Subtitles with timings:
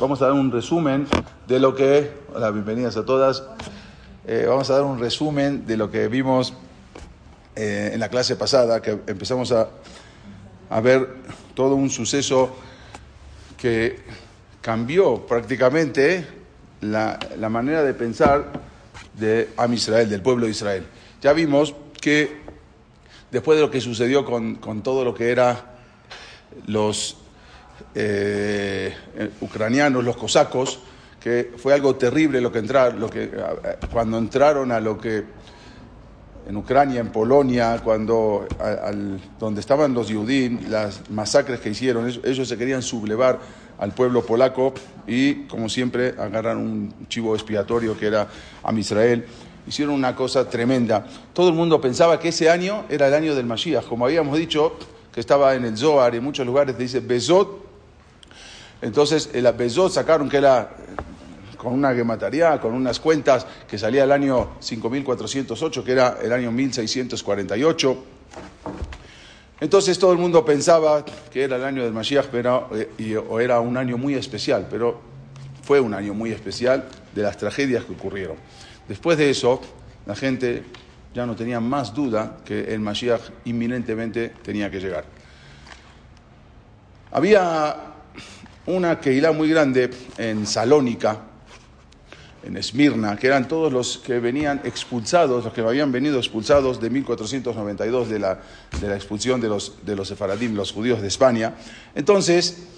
[0.00, 1.06] Vamos a dar un resumen
[1.46, 2.10] de lo que.
[2.34, 3.42] Hola, bienvenidas a todas.
[4.26, 6.54] Eh, vamos a dar un resumen de lo que vimos
[7.54, 9.68] eh, en la clase pasada, que empezamos a,
[10.70, 11.16] a ver
[11.54, 12.56] todo un suceso
[13.58, 14.00] que
[14.62, 16.26] cambió prácticamente
[16.80, 18.50] la, la manera de pensar
[19.12, 20.86] de Am Israel, del pueblo de Israel.
[21.20, 22.40] Ya vimos que
[23.30, 25.74] después de lo que sucedió con, con todo lo que era
[26.66, 27.18] los
[27.94, 28.94] eh,
[29.40, 30.80] ucranianos, los cosacos,
[31.20, 33.30] que fue algo terrible lo que entraron, lo que,
[33.90, 35.24] cuando entraron a lo que
[36.46, 38.46] en Ucrania, en Polonia, cuando
[39.38, 43.38] donde estaban los judíos, las masacres que hicieron, ellos, ellos, se querían sublevar
[43.78, 44.74] al pueblo polaco
[45.06, 48.28] y, como siempre, agarran un chivo expiatorio que era
[48.62, 49.24] a Israel.
[49.66, 51.06] Hicieron una cosa tremenda.
[51.32, 53.86] Todo el mundo pensaba que ese año era el año del Mashiach.
[53.86, 54.76] Como habíamos dicho,
[55.12, 57.63] que estaba en el Zohar y en muchos lugares dice Bezot.
[58.84, 60.68] Entonces, el Bezot sacaron que era
[61.56, 66.52] con una gemataría, con unas cuentas que salía el año 5408, que era el año
[66.52, 68.04] 1648.
[69.60, 72.68] Entonces todo el mundo pensaba que era el año del Mashiach, pero,
[72.98, 75.00] y, o era un año muy especial, pero
[75.62, 78.36] fue un año muy especial de las tragedias que ocurrieron.
[78.86, 79.62] Después de eso,
[80.04, 80.62] la gente
[81.14, 85.06] ya no tenía más duda que el Mashiach inminentemente tenía que llegar.
[87.12, 87.94] Había
[88.66, 91.18] una Keilah muy grande en Salónica,
[92.44, 96.90] en Esmirna, que eran todos los que venían expulsados, los que habían venido expulsados de
[96.90, 98.40] 1492 de la,
[98.80, 100.14] de la expulsión de los, de los
[100.52, 101.54] los judíos de España.
[101.94, 102.68] Entonces,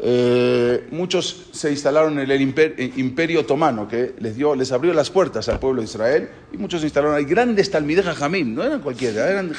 [0.00, 5.10] eh, muchos se instalaron en el imperio, imperio, otomano, que les, dio, les abrió las
[5.10, 7.16] puertas al pueblo de Israel, y muchos se instalaron.
[7.16, 9.52] Hay grandes talmideja jamín, no eran cualquiera, eran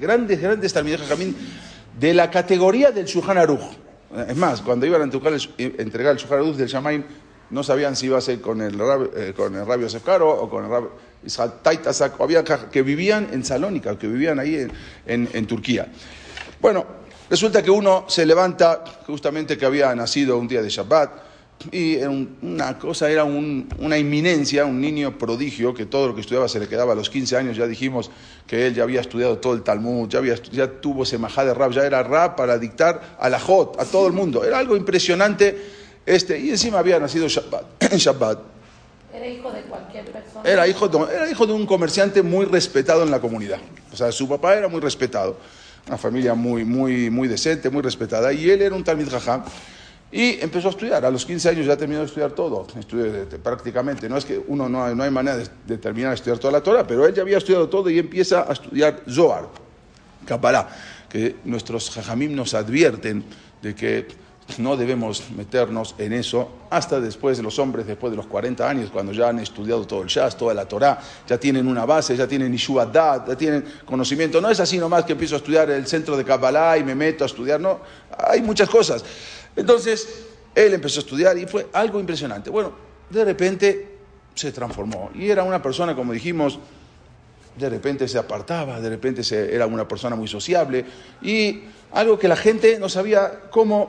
[0.00, 1.36] grandes, grandes talmideja jamín
[1.98, 3.85] de la categoría del Shulchan Aruch.
[4.28, 5.32] Es más, cuando iban a entregar
[6.12, 7.04] el, Shulchan del Shamaim,
[7.50, 8.74] no sabían si iba a ser con el,
[9.16, 10.90] eh, con o con el rabio
[11.24, 14.72] Israel Taitasak, había que vivían en Salónica, que vivían ahí en,
[15.06, 15.88] en, en Turquía.
[16.60, 16.86] Bueno,
[17.28, 21.25] resulta que uno se levanta, justamente que había nacido un día de Shabbat,
[21.72, 26.48] y una cosa era un, una inminencia, un niño prodigio, que todo lo que estudiaba
[26.48, 28.10] se le quedaba a los 15 años, ya dijimos
[28.46, 31.72] que él ya había estudiado todo el Talmud, ya, había, ya tuvo semajá de rap,
[31.72, 34.44] ya era rap para dictar a la Jot, a todo el mundo.
[34.44, 35.56] Era algo impresionante
[36.06, 38.38] este, y encima había nacido Shabbat, en Shabbat.
[39.12, 40.48] ¿Era hijo de cualquier persona?
[40.48, 43.58] Era hijo, de, era hijo de un comerciante muy respetado en la comunidad.
[43.92, 45.38] O sea, su papá era muy respetado.
[45.88, 48.32] Una familia muy, muy, muy decente, muy respetada.
[48.32, 49.42] Y él era un Talmid Jajam.
[50.12, 51.04] Y empezó a estudiar.
[51.04, 52.66] A los 15 años ya terminó de estudiar todo.
[52.78, 54.08] Estudió prácticamente.
[54.08, 56.62] No es que uno no hay, no hay manera de, terminar de estudiar toda la
[56.62, 59.48] Torah, pero él ya había estudiado todo y empieza a estudiar Zohar,
[60.24, 60.68] Kabbalah.
[61.08, 63.24] Que nuestros Jajamim nos advierten
[63.62, 64.06] de que
[64.58, 68.90] no debemos meternos en eso hasta después de los hombres, después de los 40 años,
[68.90, 72.26] cuando ya han estudiado todo el Shas, toda la Torah, ya tienen una base, ya
[72.26, 74.40] tienen Ishuadat, ya tienen conocimiento.
[74.40, 77.24] No es así nomás que empiezo a estudiar el centro de Kabbalah y me meto
[77.24, 77.80] a estudiar, no,
[78.16, 79.04] hay muchas cosas.
[79.54, 82.48] Entonces, él empezó a estudiar y fue algo impresionante.
[82.48, 82.72] Bueno,
[83.10, 83.96] de repente
[84.34, 86.58] se transformó y era una persona, como dijimos,
[87.56, 90.84] de repente se apartaba, de repente se, era una persona muy sociable
[91.22, 93.88] y algo que la gente no sabía cómo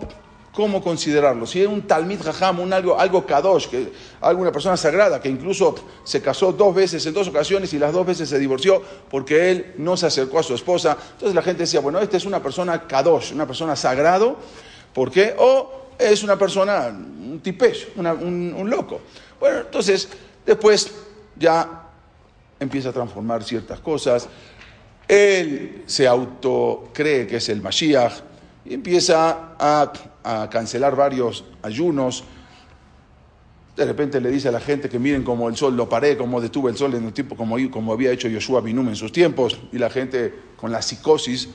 [0.58, 1.46] cómo considerarlo.
[1.46, 5.76] Si es un Talmid Jajam, un algo, algo Kadosh, que, alguna persona sagrada, que incluso
[6.04, 9.74] se casó dos veces en dos ocasiones y las dos veces se divorció porque él
[9.78, 10.98] no se acercó a su esposa.
[11.12, 14.36] Entonces la gente decía, bueno, esta es una persona Kadosh, una persona sagrado,
[14.96, 15.36] ¿por qué?
[15.38, 18.08] O es una persona, un tipesh, un,
[18.58, 19.02] un loco.
[19.40, 20.10] Bueno, entonces
[20.44, 20.92] después
[21.36, 21.84] ya
[22.60, 24.28] empieza a transformar ciertas cosas.
[25.08, 28.14] Él se autocree que es el Mashiach
[28.66, 29.94] y empieza a,
[30.28, 32.24] a, cancelar varios ayunos.
[33.76, 36.42] De repente le dice a la gente que miren cómo el sol lo paré, cómo
[36.42, 39.60] detuve el sol en el tiempo, como, como había hecho Yoshua Binum en sus tiempos.
[39.72, 41.50] Y la gente con la psicosis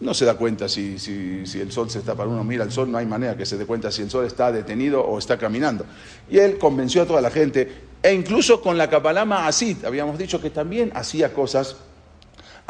[0.00, 2.72] no se da cuenta si, si, si, el sol se está para uno mira el
[2.72, 5.38] sol, no hay manera que se dé cuenta si el sol está detenido o está
[5.38, 5.84] caminando.
[6.28, 7.70] Y él convenció a toda la gente,
[8.02, 11.76] e incluso con la Kabbalah Asid, habíamos dicho que también hacía cosas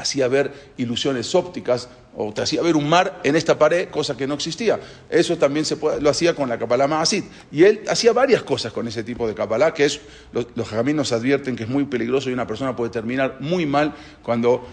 [0.00, 4.26] hacía ver ilusiones ópticas o te hacía ver un mar en esta pared, cosa que
[4.26, 4.80] no existía.
[5.08, 7.24] Eso también se lo hacía con la Kabbalah Maasit.
[7.52, 9.88] Y él hacía varias cosas con ese tipo de Kabbalah, que
[10.32, 13.94] los, los nos advierten que es muy peligroso y una persona puede terminar muy mal
[14.22, 14.66] cuando,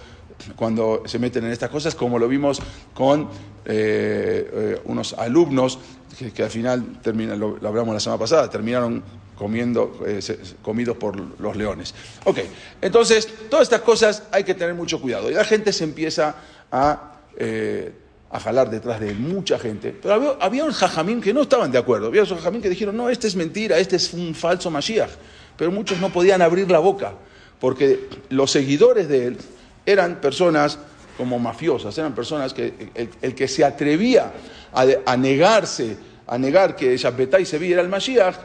[0.55, 2.59] cuando se meten en estas cosas, como lo vimos
[2.93, 3.29] con
[3.65, 5.79] eh, eh, unos alumnos
[6.17, 9.03] que, que al final, terminan, lo, lo hablamos la semana pasada, terminaron
[9.37, 10.19] comiendo, eh,
[10.61, 11.93] comidos por los leones.
[12.23, 12.39] Ok,
[12.81, 15.29] entonces, todas estas cosas hay que tener mucho cuidado.
[15.29, 16.35] Y la gente se empieza
[16.71, 17.93] a, eh,
[18.29, 19.95] a jalar detrás de mucha gente.
[20.01, 22.07] Pero había, había un jajamín que no estaban de acuerdo.
[22.07, 25.11] Había un jajamín que dijeron, no, este es mentira, este es un falso Mashiach.
[25.55, 27.13] Pero muchos no podían abrir la boca,
[27.59, 29.37] porque los seguidores de él
[29.85, 30.77] eran personas
[31.17, 32.91] como mafiosas, eran personas que
[33.21, 34.31] el, que se atrevía
[34.71, 35.97] a, negarse,
[36.27, 38.35] a negar que Shabbatai se era el Mashiach,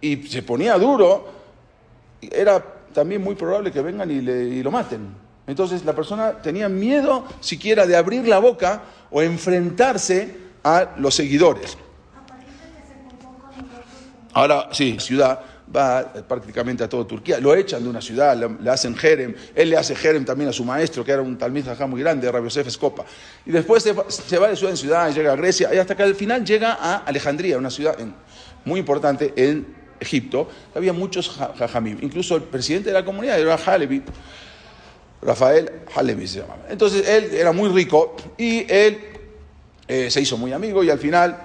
[0.00, 1.28] y se ponía duro,
[2.20, 2.62] era
[2.92, 5.08] también muy probable que vengan y, le- y lo maten.
[5.46, 11.76] Entonces la persona tenía miedo siquiera de abrir la boca o enfrentarse a los seguidores.
[14.34, 15.40] Ahora, sí, ciudad
[15.74, 17.40] va prácticamente a toda Turquía.
[17.40, 19.34] Lo echan de una ciudad, le, hacen jerem.
[19.54, 22.30] Él le hace jerem también a su maestro, que era un talmid jajá muy grande,
[22.30, 23.04] Rabbi Yosef Escopa.
[23.44, 25.96] Y después se, va- se va de ciudad en ciudad, llega a Grecia, y hasta
[25.96, 27.96] que al final llega a Alejandría, una ciudad
[28.64, 30.48] muy importante en Egipto.
[30.74, 31.98] Había muchos ja- jajamim.
[32.02, 34.02] Incluso el presidente de la comunidad era Halevi,
[35.22, 36.66] Rafael Halevi se llamaba.
[36.68, 38.98] Entonces él era muy rico y él
[39.88, 41.36] eh, se hizo muy amigo y al final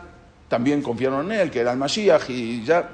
[0.48, 2.88] también confiaron en él, que era el Mashiach, y ya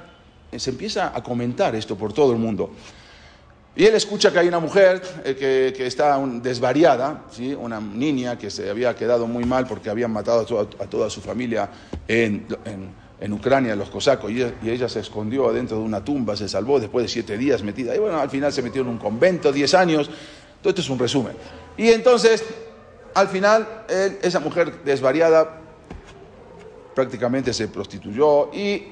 [0.50, 2.70] eh, se empieza a comentar esto por todo el mundo.
[3.76, 7.54] Y él escucha que hay una mujer eh, que, que está desvariada, ¿sí?
[7.54, 10.40] una niña que se había quedado muy mal porque habían matado
[10.80, 11.68] a toda, su familia
[12.08, 12.46] en-
[13.20, 17.04] en Ucrania, los cosacos, y ella, se escondió dentro de una tumba, se salvó después
[17.04, 17.94] de siete días metida.
[17.94, 20.10] Y bueno, al final se metió en un convento, diez años.
[20.62, 21.34] Todo esto es un resumen.
[21.76, 22.44] Y entonces,
[23.14, 23.84] al final,
[24.22, 25.60] esa mujer desvariada
[26.94, 28.84] prácticamente se prostituyó y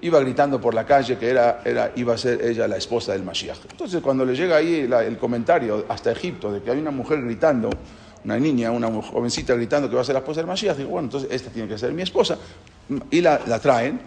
[0.00, 3.22] iba gritando por la calle que era, era, iba a ser ella la esposa del
[3.22, 3.58] Mashiach.
[3.70, 7.70] Entonces cuando le llega ahí el comentario hasta Egipto de que hay una mujer gritando,
[8.24, 11.06] una niña, una jovencita gritando que va a ser la esposa del Mashiach, digo, bueno,
[11.06, 12.36] entonces esta tiene que ser mi esposa.
[13.10, 14.00] Y la, la traen.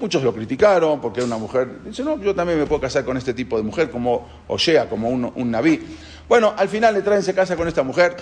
[0.00, 1.82] Muchos lo criticaron porque era una mujer.
[1.84, 5.08] Dice, no, yo también me puedo casar con este tipo de mujer, como Oshea, como
[5.08, 5.80] un, un nabí.
[6.28, 8.16] Bueno, al final le traen, se casa con esta mujer.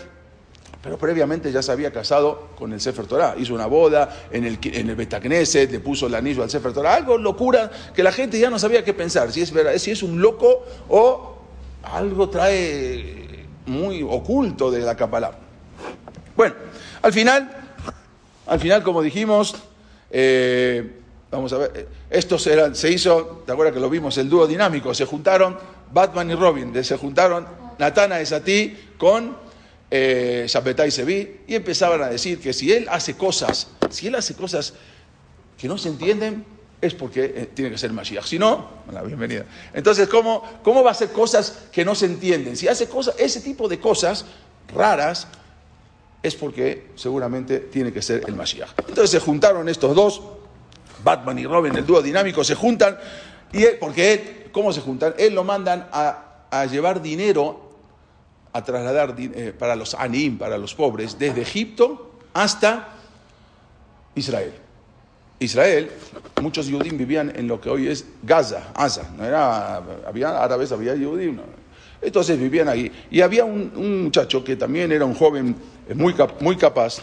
[0.82, 3.34] Pero previamente ya se había casado con el Sefer Torah.
[3.38, 6.94] Hizo una boda en el, en el Betacneset, le puso el anillo al Sefer Torah.
[6.94, 9.30] Algo locura que la gente ya no sabía qué pensar.
[9.30, 11.36] Si es, verdad, si es un loco o
[11.82, 15.32] algo trae muy oculto de la Kabbalah.
[16.34, 16.54] Bueno,
[17.02, 17.50] al final,
[18.46, 19.54] al final, como dijimos,
[20.10, 20.90] eh,
[21.30, 24.18] vamos a ver, estos eran, se hizo, ¿te acuerdas que lo vimos?
[24.18, 25.56] El dúo dinámico, se juntaron
[25.92, 27.46] Batman y Robin, se juntaron
[27.78, 29.36] Natana Esatí con
[29.90, 34.34] eh, Shabbetai Sevi y empezaban a decir que si él hace cosas, si él hace
[34.34, 34.74] cosas
[35.58, 36.44] que no se entienden,
[36.80, 38.24] es porque eh, tiene que ser Mashiach.
[38.24, 39.44] Si no, la bienvenida.
[39.74, 42.56] Entonces, ¿cómo, ¿cómo va a hacer cosas que no se entienden?
[42.56, 44.24] Si hace cosas, ese tipo de cosas
[44.74, 45.26] raras,
[46.22, 48.70] es porque seguramente tiene que ser el Mashiach.
[48.80, 50.22] Entonces se juntaron estos dos,
[51.02, 52.98] Batman y Robin, el dúo dinámico, se juntan,
[53.52, 55.14] y él, porque él, ¿cómo se juntan?
[55.18, 57.70] Él lo mandan a, llevar dinero,
[58.52, 62.88] a trasladar eh, para los anim, para los pobres, desde Egipto hasta
[64.14, 64.52] Israel.
[65.38, 65.90] Israel,
[66.42, 70.92] muchos judíos vivían en lo que hoy es Gaza, Gaza, no era, había árabes, había
[70.92, 71.59] judíos, no.
[72.02, 72.90] Entonces vivían ahí.
[73.10, 75.54] Y había un, muchacho que también era un joven
[75.88, 77.02] eh, muy, muy capaz,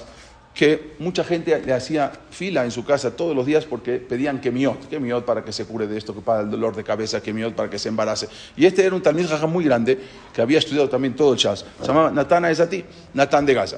[0.54, 4.90] que mucha gente le hacía fila en su casa todos los días porque pedían kemiot,
[4.90, 7.70] kemiot para que se cure de esto, que para el dolor de cabeza, kemiot para
[7.70, 8.28] que se embarace.
[8.56, 10.00] Y este era un talmid jajam muy grande,
[10.34, 13.78] que había estudiado también todo el chas, se llamaba Natana Esati, Natán de Gaza.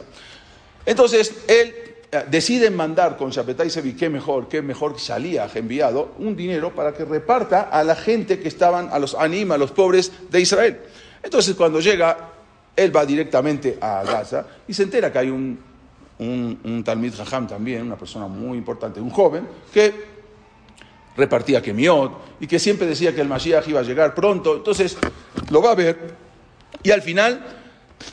[0.85, 1.73] Entonces, él
[2.11, 6.93] eh, decide mandar con Shapetai Sevi, qué mejor, qué mejor salía enviado, un dinero para
[6.93, 10.79] que reparta a la gente que estaban, a los anima, a los pobres de Israel.
[11.21, 12.29] Entonces, cuando llega,
[12.75, 15.59] él va directamente a Gaza y se entera que hay un,
[16.19, 20.19] un, un también, una persona muy importante, un joven, que
[21.17, 24.55] repartía kemiot y que siempre decía que el Mashiach iba a llegar pronto.
[24.55, 24.97] Entonces,
[25.49, 26.29] lo va a ver
[26.83, 27.41] y al final,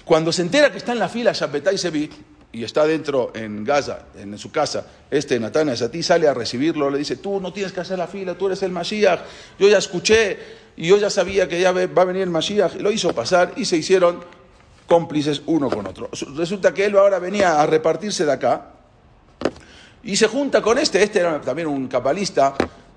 [0.05, 2.11] cuando se entera que está en la fila Shabbetai Sevi
[2.57, 6.97] y está dentro en Gaza, en su casa, este Natán ti sale a recibirlo, le
[6.97, 9.21] dice, tú no tienes que hacer la fila, tú eres el Mashiach,
[9.59, 10.39] yo ya escuché
[10.75, 13.67] y yo ya sabía que ya va a venir el Mashiach, lo hizo pasar y
[13.67, 14.25] se hicieron
[14.87, 16.09] cómplices uno con otro.
[16.35, 18.71] Resulta que él ahora venía a repartirse de acá
[20.03, 22.55] y se junta con este, este era también un cabalista,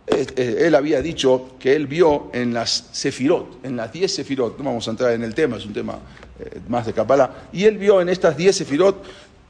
[0.07, 4.57] eh, eh, él había dicho que él vio en las sefirot, en las 10 sefirot,
[4.57, 5.99] no vamos a entrar en el tema, es un tema
[6.39, 9.03] eh, más de Kabbalah, y él vio en estas 10 sefirot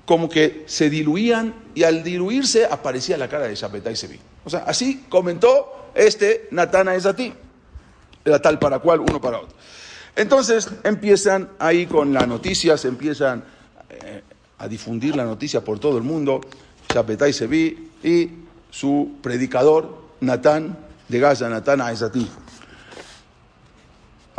[0.10, 4.20] como que se diluían y al diluirse aparecía la cara de Shapetai Sevi.
[4.44, 7.32] O sea, así comentó este Natana Esati.
[8.26, 9.56] Era tal para cual, uno para otro.
[10.16, 13.44] Entonces empiezan ahí con la noticia, se empiezan
[13.88, 14.24] eh,
[14.58, 16.42] a difundir la noticia por todo el mundo,
[16.92, 18.32] Shapetai Sevi y
[18.72, 20.76] su predicador, Natán
[21.08, 22.28] de Gaza, Natán Aesati.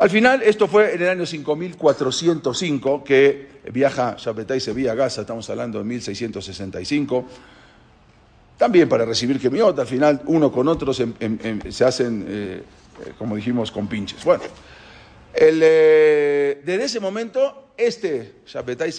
[0.00, 5.50] Al final, esto fue en el año 5405 que viaja Shapetai Sevi a Gaza, estamos
[5.50, 7.26] hablando de 1665.
[8.57, 11.04] También para recibir Kemiot, al final uno con otro se,
[11.85, 12.62] hacen, eh,
[13.04, 14.25] eh, como dijimos, con pinches.
[14.25, 14.42] Bueno,
[15.35, 18.95] eh, desde ese momento, este Shapetai,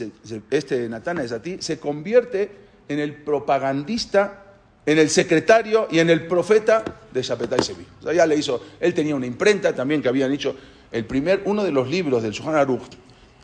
[0.52, 2.52] este Natana Esati, se convierte
[2.88, 4.52] en el propagandista
[4.86, 7.86] en el secretario y en el profeta de Shapetai Sevi.
[8.00, 10.56] O sea, ya le hizo, él tenía una imprenta también que habían hecho,
[10.92, 12.82] el primer, uno de los libros del Shulchan Aruch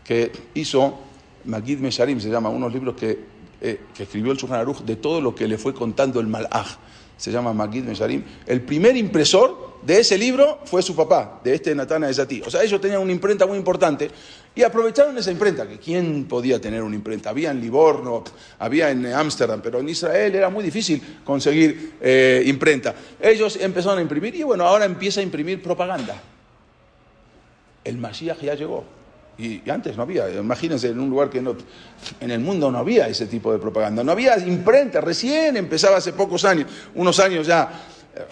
[0.03, 0.97] que hizo
[1.45, 3.19] Magid Mesharim, se llama, unos libros que,
[3.61, 6.77] eh, que escribió el Shulchan Aruch de todo lo que le fue contando el Malach,
[7.17, 8.23] se llama Magid Mesharim.
[8.45, 12.41] El primer impresor de ese libro fue su papá, de este Natana de Zati.
[12.45, 14.09] O sea, ellos tenían una imprenta muy importante
[14.53, 17.29] y aprovecharon esa imprenta, que quién podía tener una imprenta.
[17.29, 18.23] Había en Livorno,
[18.59, 22.95] había en Ámsterdam, pero en Israel era muy difícil conseguir eh, imprenta.
[23.19, 26.21] Ellos empezaron a imprimir y bueno, ahora empieza a imprimir propaganda.
[27.87, 28.83] El Mashiach ya llegó.
[29.37, 31.55] Y, antes no había, imagínense en un lugar que no,
[32.19, 36.11] en el mundo no había ese tipo de propaganda, no había imprenta, recién empezaba hace
[36.11, 37.69] pocos años, unos años ya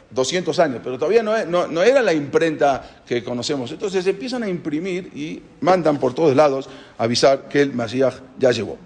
[0.09, 3.71] 200 años, pero todavía no, era la imprenta que conocemos.
[3.71, 8.77] Entonces empiezan a imprimir y mandan por todos lados avisar que el Mashiach ya llegó.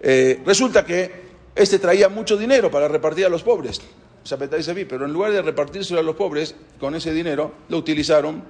[0.00, 3.80] Eh, resulta que este traía mucho dinero para repartir a los pobres,
[4.88, 8.42] pero en lugar de repartírselo a los pobres, con ese dinero lo utilizaron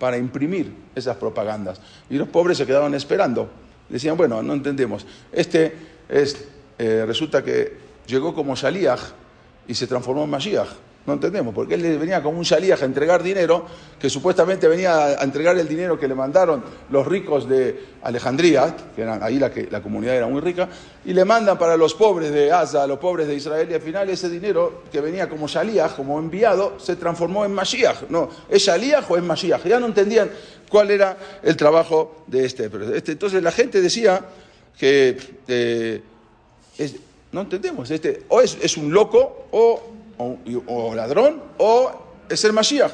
[0.00, 1.80] para imprimir esas propagandas.
[2.08, 3.48] Y los pobres se quedaban esperando.
[3.88, 5.06] Decían, bueno, no entendemos.
[5.30, 5.74] Este
[6.08, 7.76] es, eh, resulta que
[8.06, 9.00] llegó como Shaliach
[9.68, 10.68] y se transformó en Mashiach.
[11.06, 13.64] No entendemos, porque él venía como un shalíaj a entregar dinero,
[13.98, 19.02] que supuestamente venía a entregar el dinero que le mandaron los ricos de Alejandría, que
[19.02, 20.68] eran, ahí la, que, la comunidad era muy rica,
[21.06, 24.10] y le mandan para los pobres de Asa, los pobres de Israel, y al final
[24.10, 28.10] ese dinero que venía como shalíaj, como enviado, se transformó en Mashiach.
[28.10, 29.64] No, ¿es shalíaj o es Mashiach?
[29.64, 30.30] Ya no entendían
[30.68, 32.70] cuál era el trabajo de este.
[32.94, 34.20] este entonces la gente decía
[34.78, 35.16] que...
[35.48, 36.02] Eh,
[37.32, 39.80] no entendemos, este, o es, es un loco o
[40.20, 41.92] o, ladrón o
[42.28, 42.92] es el Mashiach.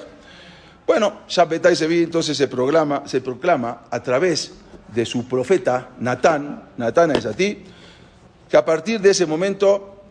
[0.86, 4.52] Bueno, Shabbatai Sevi entonces se, proclama, se proclama a través
[4.94, 7.64] de su profeta Natán, Natán es a ti,
[8.48, 10.04] que a partir de ese momento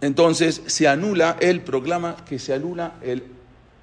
[0.00, 3.22] entonces se anula, él proclama que se anula el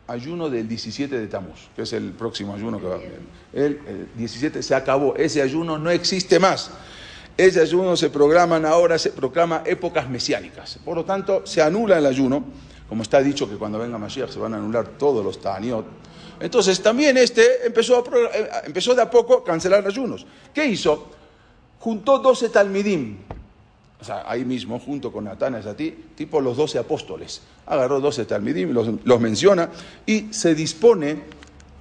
[0.07, 3.19] ayuno del 17 de Tamuz, que es el próximo ayuno que va a venir.
[3.53, 6.71] El, el 17 se acabó, ese ayuno no existe más.
[7.37, 10.79] Ese ayuno se programan ahora, se proclama épocas mesiánicas.
[10.83, 12.43] Por lo tanto, se anula el ayuno,
[12.89, 15.85] como está dicho que cuando venga Mashiach se van a anular todos los ta'aniot.
[16.39, 18.03] Entonces también este empezó,
[18.33, 20.25] eh, empezó de a poco a cancelar ayunos.
[20.51, 21.11] ¿Qué hizo?
[21.79, 23.17] Juntó 12 talmidim,
[24.01, 27.41] o sea, ahí mismo, junto con Natán ti, tipo los 12 apóstoles.
[27.67, 29.69] Agarró 12 talmidim, los, los menciona
[30.07, 31.21] y se dispone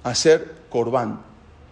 [0.03, 1.19] a hacer corbán.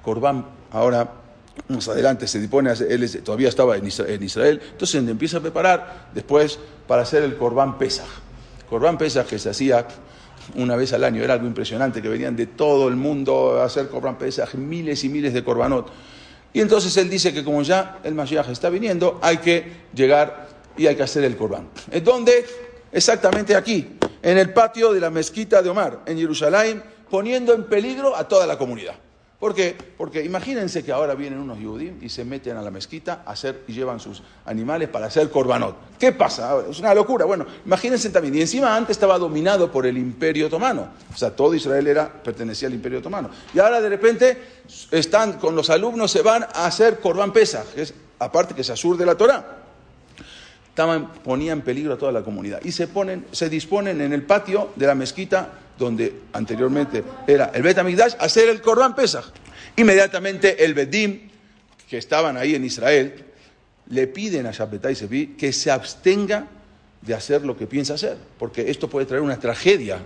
[0.03, 1.24] Corbán ahora
[1.69, 7.01] más adelante se dispone, él todavía estaba en Israel, entonces empieza a preparar después para
[7.01, 8.05] hacer el Corbán Pesach.
[8.69, 9.87] Corbán Pesach que se hacía
[10.55, 13.87] una vez al año, era algo impresionante, que venían de todo el mundo a hacer
[13.89, 15.91] Corbán Pesach, miles y miles de Corbanot.
[16.53, 20.47] Y entonces él dice que como ya el Mashiach está viniendo, hay que llegar
[20.77, 21.69] y hay que hacer el Corbán.
[21.91, 22.45] ¿En dónde?
[22.91, 28.15] Exactamente aquí, en el patio de la mezquita de Omar, en Jerusalén, poniendo en peligro
[28.15, 28.95] a toda la comunidad.
[29.39, 29.75] ¿Por qué?
[29.97, 33.63] Porque imagínense que ahora vienen unos yudim y se meten a la mezquita a hacer
[33.67, 35.75] y llevan sus animales para hacer korbanot.
[35.99, 36.63] ¿Qué pasa?
[36.69, 37.25] Es una locura.
[37.25, 38.35] Bueno, imagínense también.
[38.35, 40.87] Y encima antes estaba dominado por el imperio otomano.
[41.13, 43.29] O sea, todo Israel era, pertenecía al imperio otomano.
[43.53, 44.41] Y ahora de repente
[44.91, 48.71] están con los alumnos, se van a hacer korban pesa, que es aparte que se
[48.71, 49.63] asur de la Torah.
[50.69, 52.61] Estaban, ponía en peligro a toda la comunidad.
[52.63, 57.61] Y se, ponen, se disponen en el patio de la mezquita donde anteriormente era el
[57.61, 59.25] Bet a hacer el Corban Pesach.
[59.75, 61.29] Inmediatamente el Bedim,
[61.89, 63.25] que estaban ahí en Israel,
[63.89, 66.47] le piden a Shabbatai Sevi que se abstenga
[67.01, 69.99] de hacer lo que piensa hacer, porque esto puede traer una tragedia,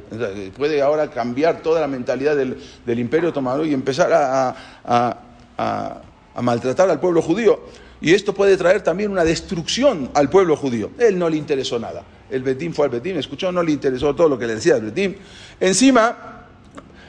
[0.58, 6.02] puede ahora cambiar toda la mentalidad del, imperio otomano y empezar a,
[6.36, 7.62] a maltratar al pueblo judío.
[8.02, 10.92] Y esto puede traer también una destrucción al pueblo judío.
[10.98, 14.30] Él no le interesó nada el Betín fue al Betín, escuchó, no le interesó todo
[14.30, 15.18] lo que le decía el Betín.
[15.60, 16.48] Encima,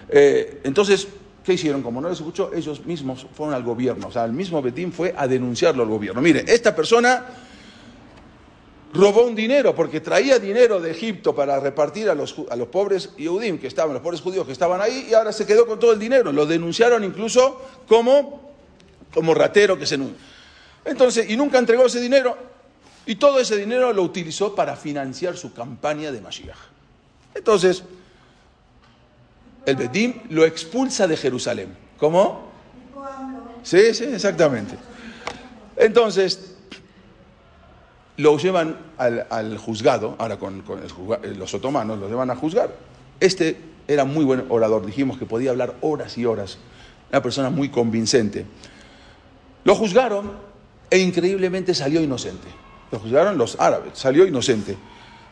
[0.09, 1.09] eh, entonces
[1.45, 1.83] ¿qué hicieron?
[1.83, 4.09] Como no les escuchó, ellos mismos fueron al gobierno.
[4.09, 6.21] O sea, el mismo Betín fue a denunciarlo al gobierno.
[6.21, 7.27] Mire, esta persona
[8.93, 13.11] robó un dinero porque traía dinero de Egipto para repartir a los, a los pobres
[13.17, 15.93] Yehudim que estaban, los pobres judíos que estaban ahí, y ahora se quedó con todo
[15.93, 16.33] el dinero.
[16.33, 18.53] Lo denunciaron incluso como,
[19.12, 19.99] como ratero que se...
[20.85, 22.37] Entonces, y nunca entregó ese dinero,
[23.07, 26.57] y todo ese dinero lo utilizó para financiar su campaña de Mashiach.
[27.35, 27.83] Entonces,
[29.66, 31.76] el Bedim lo expulsa de Jerusalén.
[31.99, 32.50] ¿Cómo?
[33.62, 34.76] Sí, sí, exactamente.
[35.76, 36.57] Entonces,
[38.16, 40.62] lo llevan al, juzgado, ahora con,
[41.37, 42.75] los otomanos, lo llevan a juzgar.
[43.19, 43.57] Este
[43.88, 46.59] era muy buen orador, dijimos que podía hablar horas y horas,
[47.11, 48.47] una persona muy convincente.
[49.64, 50.33] Lo juzgaron
[50.90, 52.49] e increíblemente salió inocente.
[52.90, 54.76] Lo juzgaron los árabes, salió inocente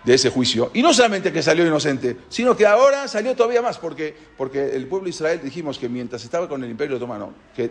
[0.05, 0.71] de ese juicio.
[0.75, 4.87] Y no solamente que salió inocente, sino que ahora salió todavía más, porque, porque el
[4.87, 7.71] pueblo de Israel dijimos que mientras estaba con el imperio otomano, que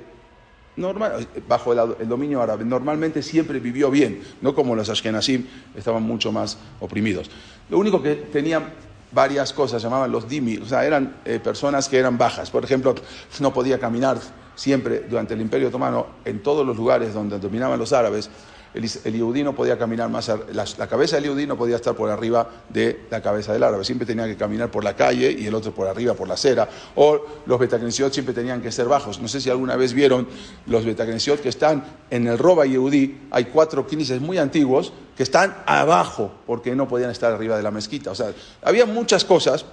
[0.76, 6.32] normal, bajo el, dominio árabe, normalmente siempre vivió bien, no como los Ashkenazim estaban mucho
[6.32, 7.30] más oprimidos.
[7.70, 8.66] Lo único que tenían
[9.12, 12.52] varias cosas, llamaban los dimi, o sea, eran eh, personas que eran bajas.
[12.52, 12.94] Por ejemplo,
[13.40, 14.20] no podía caminar
[14.56, 18.30] siempre durante el imperio otomano en todos los lugares donde dominaban los árabes
[18.78, 22.50] el, el no podía caminar más, la, cabeza del yudí no podía estar por arriba
[22.70, 25.74] de la cabeza del árabe, siempre tenía que caminar por la calle y el otro
[25.74, 29.20] por arriba, por la acera, o los betacnesiot siempre tenían que ser bajos.
[29.20, 30.28] No sé si alguna vez vieron
[30.68, 35.64] los betacnesiot que están en el Roba Yehudí, hay cuatro knises muy antiguos que están
[35.66, 38.12] abajo porque no podían estar arriba de la mezquita.
[38.12, 38.32] O sea,
[38.62, 39.66] había muchas cosas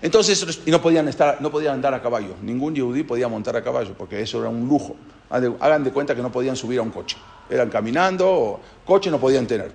[0.00, 2.34] entonces, y no podían, estar, no podían andar a caballo.
[2.42, 4.96] Ningún yehudí podía montar a caballo, porque eso era un lujo.
[5.30, 7.16] Hagan de cuenta que no podían subir a un coche.
[7.50, 9.72] Eran caminando, o coche no podían tener.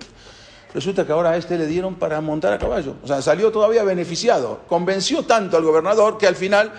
[0.72, 2.96] Resulta que ahora a este le dieron para montar a caballo.
[3.02, 4.60] O sea, salió todavía beneficiado.
[4.66, 6.72] Convenció tanto al gobernador que al final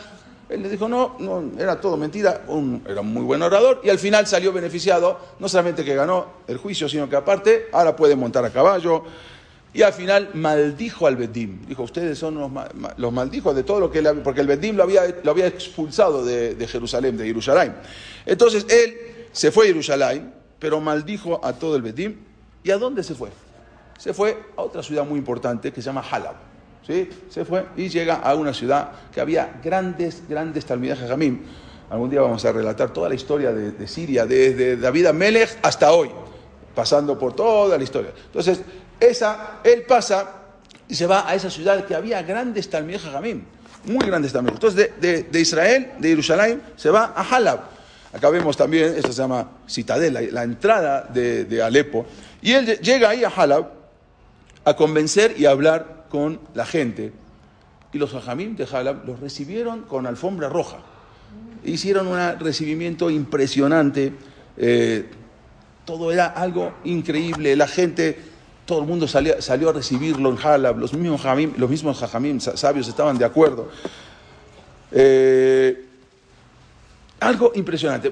[0.50, 2.44] él le dijo, no, no era todo mentira,
[2.86, 6.58] era un muy buen orador y al final salió beneficiado, no solamente que ganó el
[6.58, 9.04] juicio, sino que aparte ahora puede montar a caballo,
[9.76, 11.66] y al final maldijo al Bedim.
[11.68, 12.50] Dijo, ustedes son los,
[12.96, 16.24] los maldijo de todo lo que él porque el Bedim lo había, lo había expulsado
[16.24, 17.76] de, Jerusalén, de Jerusalén.
[18.26, 22.16] Entonces él se fue a Jerusalén, pero maldijo a todo el Bedim.
[22.64, 23.30] ¿Y a dónde se fue?
[23.98, 26.36] Se fue a otra ciudad muy importante que se llama Halab.
[26.88, 27.10] ¿Sí?
[27.30, 31.42] Se fue y llega a una ciudad que había grandes, grandes talmidas Jamim.
[31.90, 36.12] Algún día vamos a relatar toda la historia de, Siria, desde David Amelech hasta hoy,
[36.74, 38.12] pasando por toda la historia.
[38.28, 38.62] Entonces,
[39.00, 40.46] esa, él pasa
[40.88, 43.44] y se va a esa ciudad que había grandes Talmud Jamim,
[43.86, 44.52] muy grandes Talmud.
[44.52, 47.60] Entonces, de, Israel, de Jerusalén, se va a Halab.
[48.14, 52.06] Acá vemos también, esto se llama Citadela, la entrada de, Alepo.
[52.42, 53.72] Y él llega ahí a Halab
[54.64, 57.12] a convencer y a hablar con la gente.
[57.92, 60.78] Y los Jamim de Halab los recibieron con alfombra roja.
[61.64, 64.14] Hicieron un recibimiento impresionante.
[64.58, 65.06] Eh,
[65.84, 67.56] todo era algo increíble.
[67.56, 68.18] La gente
[68.66, 69.36] todo el mundo salió,
[69.70, 73.70] a recibirlo en Halab, los mismos, jamim, los mismos jajamim sabios estaban de acuerdo.
[74.92, 75.86] Eh,
[77.20, 78.12] algo impresionante.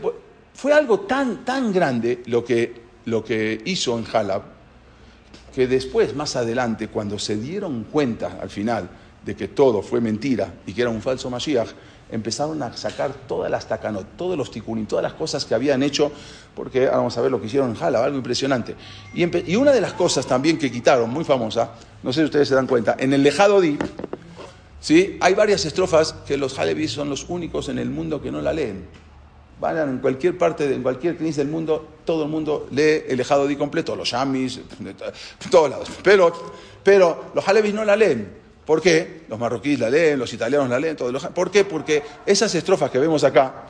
[0.54, 4.44] Fue algo tan, tan grande lo que, lo que hizo en Halab,
[5.54, 8.90] que después, más adelante, cuando se dieron cuenta al final
[9.26, 11.70] de que todo fue mentira y que era un falso Mashiach,
[12.14, 16.12] empezaron a sacar todas las tacanot, todos los tikunim, todas las cosas que habían hecho,
[16.56, 18.76] porque ahora vamos a ver lo que hicieron en Jalab, algo impresionante.
[19.16, 21.72] Y, una de las cosas también que quitaron, muy famosa,
[22.04, 23.80] no sé si ustedes se dan cuenta, en el Lejado Di,
[24.80, 25.18] ¿sí?
[25.22, 28.54] hay varias estrofas que los Halevis son los únicos en el mundo que no la
[28.54, 28.86] leen.
[29.60, 33.48] Van en cualquier parte, en cualquier crisis del mundo, todo el mundo lee el Lejado
[33.48, 34.94] Di completo, los Yamis, de
[35.50, 35.90] todos lados.
[36.04, 36.32] Pero,
[36.84, 38.43] pero los Halevis no la leen.
[38.66, 39.24] ¿Por qué?
[39.28, 41.66] Los marroquíes la leen, los italianos la leen, todos ¿Por qué?
[41.66, 43.66] Porque esas estrofas que vemos acá,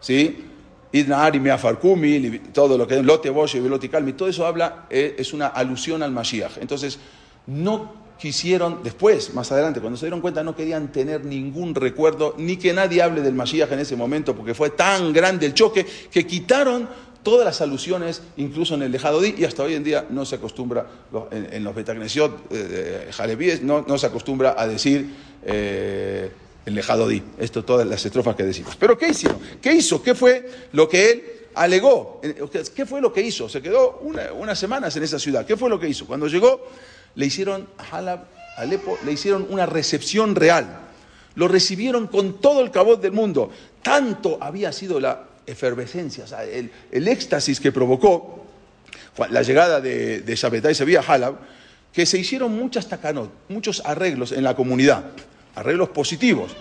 [0.00, 0.44] ¿sí?
[0.92, 5.32] Idna Farkumi, todo lo que es Lote Bosch, Velote Calmi, todo eso habla, eh, es
[5.32, 6.58] una alusión al Mashiach.
[6.58, 6.98] Entonces,
[7.46, 12.56] no quisieron, después, más adelante, cuando se dieron cuenta, no querían tener ningún recuerdo, ni
[12.56, 16.26] que nadie hable del Mashiach en ese momento, porque fue tan grande el choque, que
[16.26, 16.88] quitaron
[17.22, 20.36] todas las alusiones, incluso en el dejado di, y hasta hoy en día no se
[20.36, 20.86] acostumbra,
[21.30, 25.08] en, los betagnesiot eh, no, no, se acostumbra a decir
[25.44, 26.30] eh,
[26.66, 27.22] el dejado di.
[27.38, 28.76] Esto, todas las estrofas que decimos.
[28.76, 29.38] Pero ¿qué hicieron?
[29.60, 30.02] ¿Qué hizo?
[30.02, 32.20] ¿Qué fue lo que él alegó?
[32.74, 33.48] ¿Qué fue lo que hizo?
[33.48, 35.46] Se quedó unas semanas en esa ciudad.
[35.46, 36.06] ¿Qué fue lo que hizo?
[36.06, 36.66] Cuando llegó,
[37.14, 38.24] le hicieron a
[38.56, 40.88] Alepo, le hicieron una recepción real.
[41.34, 43.50] Lo recibieron con todo el cabot del mundo.
[43.82, 48.44] Tanto había sido la efervescencia, el, éxtasis que provocó
[49.30, 51.36] la llegada de, de Shabbatai Sevilla Halab,
[51.92, 55.04] que se hicieron muchas tacanot, muchos arreglos en la comunidad,
[55.54, 56.54] arreglos positivos,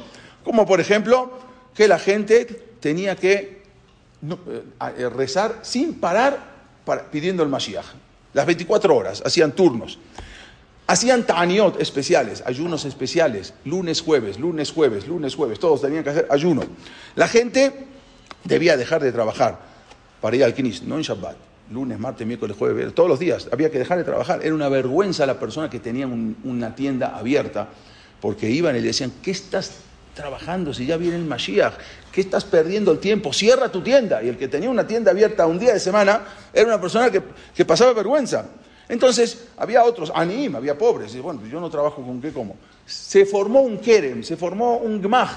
[0.43, 1.31] como por ejemplo
[1.75, 2.45] que la gente
[2.79, 3.61] tenía que
[4.21, 6.39] no, eh, rezar sin parar
[6.85, 7.85] para- pidiendo el Mashiach.
[8.33, 9.99] Las 24 horas, hacían turnos.
[10.87, 16.27] Hacían ta'aniot especiales, ayunos especiales, lunes, jueves, lunes, jueves, lunes, jueves, todos tenían que hacer
[16.29, 16.63] ayuno.
[17.15, 17.85] La gente
[18.43, 19.59] debía dejar de trabajar
[20.21, 21.35] para ir al Knis, no en Shabbat,
[21.71, 24.39] lunes, martes, miércoles, jueves, todos los días, había que dejar de trabajar.
[24.43, 27.67] Era una vergüenza la persona que tenía un- una tienda abierta,
[28.21, 29.71] porque iban y le decían, ¿qué estás
[30.15, 31.73] trabajando si ya viene el Mashiach?
[32.11, 33.31] ¿Qué estás perdiendo el tiempo?
[33.31, 34.23] Cierra tu tienda.
[34.23, 36.21] Y el que tenía una tienda abierta un día de semana
[36.51, 37.21] era una persona que,
[37.53, 38.45] que pasaba vergüenza.
[38.89, 42.55] Entonces, había otros, anim, había pobres, y bueno, yo no trabajo con qué como.
[42.85, 45.29] Se formó un kerem, se formó un gemaj,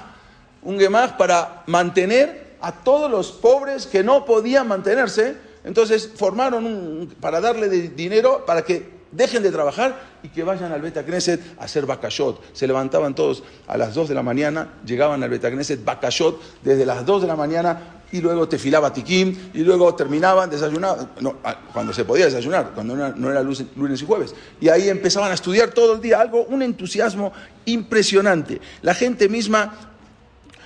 [0.62, 5.36] un gemaj para mantener a todos los pobres que no podían mantenerse.
[5.64, 11.04] Entonces, formaron para darle dinero para que dejen de trabajar y que vayan al Beta
[11.04, 12.40] Knesset a hacer bakashot.
[12.54, 16.86] Se levantaban todos a las 2 de la mañana, llegaban al Beta Knesset bakashot desde
[16.86, 21.10] las 2 de la mañana y luego tefilaba tikim y luego terminaban, desayunaban,
[21.44, 24.34] ah, cuando se podía desayunar, cuando no era, lunes y jueves.
[24.60, 27.32] Y ahí empezaban a estudiar todo el día, algo, un entusiasmo
[27.66, 28.60] impresionante.
[28.82, 29.92] La gente misma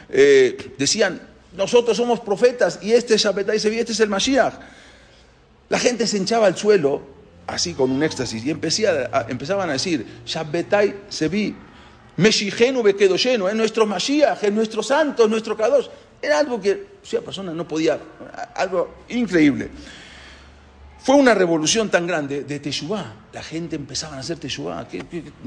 [0.09, 1.21] eh, decían,
[1.57, 4.55] nosotros somos profetas y este es Shabbatai Sevi, este es el Mashiach.
[5.69, 7.03] La gente se hinchaba al suelo,
[7.47, 11.57] así con un éxtasis, y empezaban a decir, Shabbatai Sevi,
[12.17, 15.87] Meshijenu Bekedoshenu, es nuestro Mashiach, es nuestro santo, es nuestro Kadosh.
[16.21, 17.99] Era algo que o persona no podía,
[18.55, 19.69] algo increíble.
[21.05, 23.12] Fue una revolución tan grande de Teshuvah.
[23.35, 24.87] La gente empezaba a hacer Teshuvah.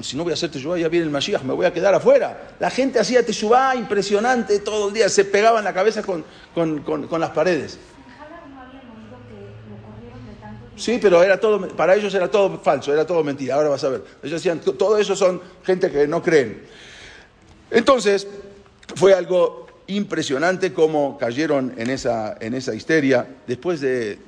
[0.01, 2.51] Si no voy a hacer Teshuvah, ya viene el Mashiach, me voy a quedar afuera.
[2.59, 7.07] La gente hacía Teshuvah impresionante todo el día, se pegaban la cabeza con, con- con-
[7.07, 7.79] con las paredes.
[10.75, 13.55] Sí, pero era todo, para ellos era todo falso, era todo mentira.
[13.55, 14.03] Ahora vas a ver.
[14.21, 16.61] Ellos decían, todo eso son gente que no creen.
[17.71, 18.27] Entonces,
[18.95, 24.26] fue algo impresionante cómo cayeron en esa, en esa histeria después de...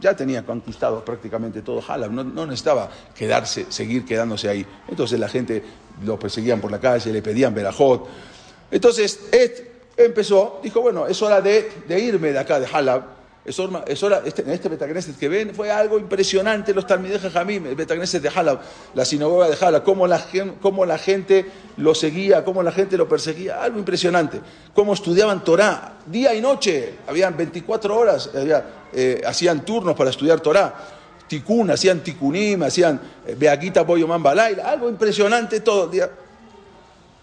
[0.00, 4.66] Ya tenía conquistado prácticamente todo Halab, no, no necesitaba quedarse, seguir quedándose ahí.
[4.88, 5.62] Entonces la gente
[6.04, 8.08] lo perseguían por la calle, le pedían verajot.
[8.70, 9.52] Entonces, Ed
[9.96, 13.19] empezó, dijo, bueno, es hora de, irme de acá, de Halab.
[13.86, 18.22] Es este, en este Betagneset que ven fue algo impresionante, los Talmidei Jajamim, el Betagneset
[18.22, 18.60] de Halab,
[18.94, 20.18] la sinagoga de Halab, cómo la,
[20.98, 24.40] gente lo seguía, cómo la gente lo perseguía, algo impresionante.
[24.74, 28.30] Cómo estudiaban Torah, día y noche, habían 24 horas,
[28.92, 30.74] eh, hacían turnos para estudiar Torah.
[31.26, 36.10] Tikun, hacían tikunim, hacían eh, Beaquita Boyoman Balaila, algo impresionante todo el día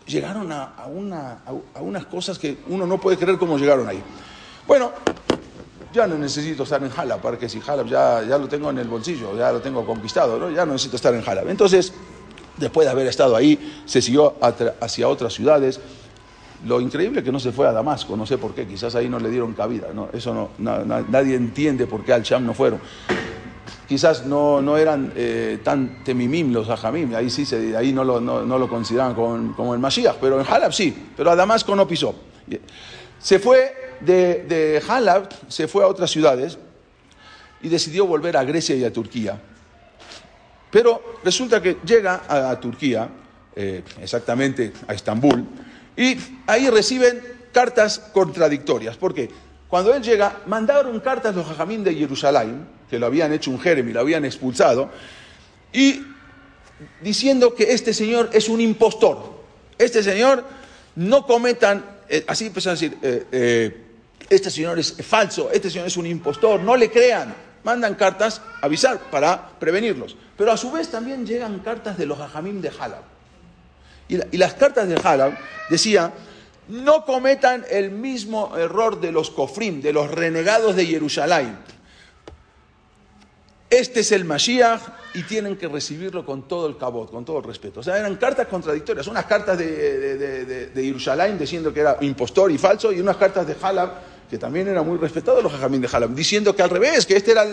[0.06, 4.02] llegaron a- a unas cosas que uno no puede creer cómo llegaron ahí.
[4.66, 4.92] Bueno,
[5.94, 8.88] ya no necesito estar en Halab, porque si Halab ya, ya lo tengo en el
[8.88, 10.50] bolsillo, ya lo tengo conquistado, ¿no?
[10.52, 11.48] ya no necesito estar en Halab.
[11.50, 11.94] Entonces,
[12.58, 14.36] después de haber estado ahí, se siguió
[14.82, 15.80] hacia otras ciudades.
[16.66, 19.08] Lo increíble es que no se fue a Damasco, no sé por qué, quizás ahí
[19.10, 20.10] no le dieron cabida, ¿no?
[20.12, 22.80] eso no, na- na- nadie entiende por qué al Sham no fueron
[23.88, 28.20] quizás no, no eran eh, tan temimim los ajamim, ahí sí se, ahí no lo,
[28.20, 31.74] no, no lo consideraban como, como el Mashiach, pero en Halab sí, pero a Damasco
[31.74, 32.14] no pisó.
[33.18, 36.58] Se fue de, de Halab, se fue a otras ciudades
[37.62, 39.40] y decidió volver a Grecia y a Turquía.
[40.72, 43.10] Pero resulta que llega a, Turquía,
[43.56, 45.46] eh, exactamente a Estambul,
[45.96, 48.98] y ahí reciben cartas contradictorias.
[48.98, 49.30] ¿Por qué?
[49.68, 53.90] Cuando él llega, mandaron cartas los jajamín de Jerusalén, que lo habían hecho un jerem
[53.90, 54.90] y lo habían expulsado,
[55.74, 56.04] y
[57.02, 59.38] diciendo que este señor es un impostor.
[59.78, 60.44] Este señor
[60.96, 63.87] no cometan, eh, así empezaron a decir, eh,
[64.30, 67.34] este señor es falso, este señor es un impostor, no le crean.
[67.64, 70.16] Mandan cartas a avisar para prevenirlos.
[70.38, 73.02] Pero a su vez también llegan cartas de los hajamim de Halab.
[74.08, 75.38] Y, la- y las cartas de Halab
[75.70, 76.14] decían,
[76.70, 81.58] no cometan el mismo error de los kofrim, de los renegados de Jerusalén.
[83.70, 84.80] Este es el Mashiach
[85.14, 87.82] y tienen que recibirlo con todo el cabot, con todo el respeto.
[87.82, 92.94] O sea, eran cartas contradictorias, unas cartas de, de, diciendo que era impostor y falso
[92.94, 93.92] y unas cartas de Halab
[94.30, 97.32] que también eran muy respetados los jajamín de Halab, diciendo que al revés, que este
[97.32, 97.46] era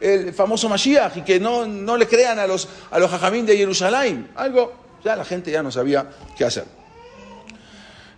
[0.00, 3.10] el, famoso Mashiach y que no, no le crean a los, a los
[3.46, 4.30] de Jerusalén.
[4.34, 4.72] Algo,
[5.04, 6.64] ya la gente ya no sabía qué hacer.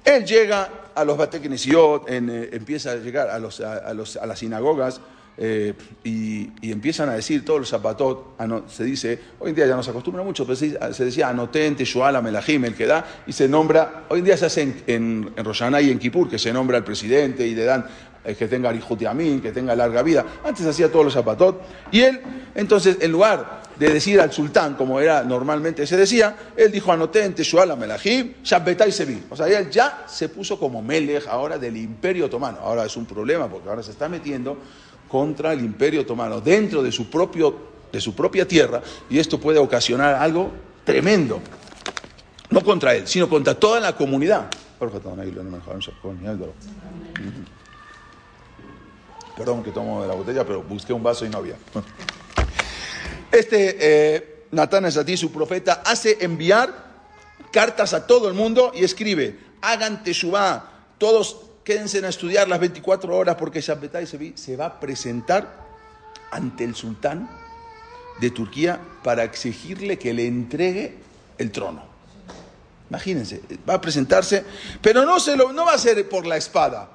[0.04, 4.38] Él llega a los Bateknesiot, eh, empieza a llegar a, los, a los- a las
[4.38, 5.00] sinagogas
[5.36, 9.76] eh, y, empiezan a decir todos los zapatot, ano- se dice, hoy en día ya
[9.76, 13.48] no se acostumbra mucho, pero se, decía Anotente, Shuala, Melahim, el que da, y se
[13.48, 16.76] nombra, hoy en día se hace en, en, en y en Kippur, que se nombra
[16.76, 17.86] al presidente y le dan
[18.24, 20.24] eh, que tenga Yamin, que tenga larga vida.
[20.44, 22.20] Antes hacía todos los zapatot, y él,
[22.54, 27.24] entonces, en lugar de decir al sultán, como era normalmente se decía, él dijo, anoté
[27.24, 29.24] en Teshuala Melahim, Shabbetai Sevi.
[29.30, 32.58] O sea, él ya se puso como Melech ahora del Imperio Otomano.
[32.58, 34.58] Ahora es un problema porque ahora se está metiendo
[35.08, 37.56] contra el Imperio Otomano dentro de su, propio,
[37.92, 40.50] de su propia tierra y esto puede ocasionar algo
[40.84, 41.40] tremendo.
[42.50, 44.48] No contra él, sino contra toda la comunidad.
[49.36, 51.56] Perdón que tomo de la botella, pero busqué un vaso y no había.
[53.32, 56.72] Este eh, Natán Esatí, su profeta, hace enviar
[57.50, 63.16] cartas a todo el mundo y escribe, hagan teshuvá, todos quédense a estudiar las 24
[63.16, 65.64] horas porque Shabbatai se va a presentar
[66.30, 67.28] ante el sultán
[68.20, 70.94] de Turquía para exigirle que le entregue
[71.38, 71.82] el trono.
[72.90, 74.44] Imagínense, va a presentarse,
[74.80, 76.90] pero no, se lo, no va a ser por la espada,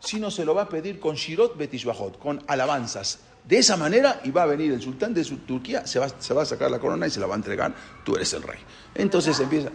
[0.00, 3.20] sino se lo va a pedir con Shirot Betishbahot, con alabanzas.
[3.44, 6.42] De esa manera, y va a venir el sultán de Turquía, se va, se va
[6.42, 8.58] a sacar la corona y se la va a entregar, tú eres el rey.
[8.94, 9.70] Entonces empieza,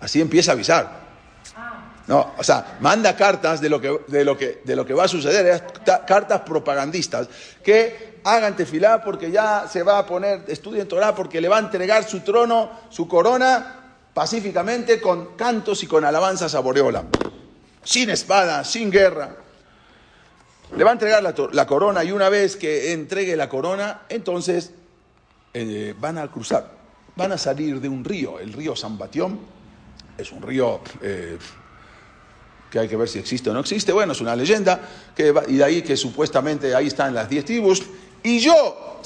[0.00, 1.05] así empieza a avisar.
[2.08, 5.04] No, o sea, manda cartas de lo que, de lo que, de lo que va
[5.04, 5.64] a suceder,
[6.06, 7.28] cartas propagandistas,
[7.64, 11.60] que hagan tefilá porque ya se va a poner, estudien Torah porque le va a
[11.60, 17.04] entregar su trono, su corona, pacíficamente con cantos y con alabanzas a Boreola,
[17.82, 19.36] sin espada, sin guerra.
[20.76, 24.72] Le va a entregar la, corona y una vez que entregue la corona, entonces
[25.54, 26.70] eh, van a cruzar,
[27.16, 29.40] van a salir de un río, el río San Batión,
[30.16, 31.38] es un río eh,
[32.70, 34.80] que hay que ver si existe o no existe, bueno, es una leyenda,
[35.48, 37.82] y de ahí que supuestamente ahí están las diez tribus,
[38.22, 39.00] y yo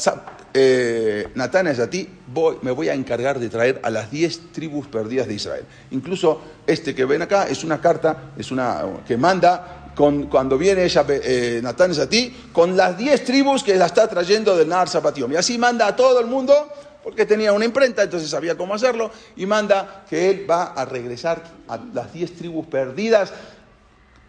[0.52, 4.40] eh, Natán es a ti, voy, me voy a encargar de traer a las diez
[4.52, 5.64] tribus perdidas de Israel.
[5.90, 10.84] Incluso este que ven acá es una carta, es una que manda con, cuando viene
[10.84, 14.68] ella, eh, Natán es a ti, con las diez tribus que la está trayendo del
[14.68, 15.32] Nar Zapatión.
[15.32, 16.54] Y así manda a todo el mundo,
[17.02, 21.42] porque tenía una imprenta, entonces sabía cómo hacerlo, y manda que él va a regresar
[21.68, 23.32] a las diez tribus perdidas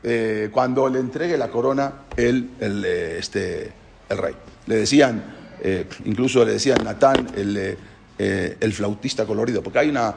[0.03, 3.71] eh, cuando le entregue la corona el, el, eh, este,
[4.09, 4.35] el rey.
[4.65, 5.23] Le decían,
[5.61, 7.77] eh, incluso le decían Natán el,
[8.17, 10.15] el, flautista colorido, porque hay una,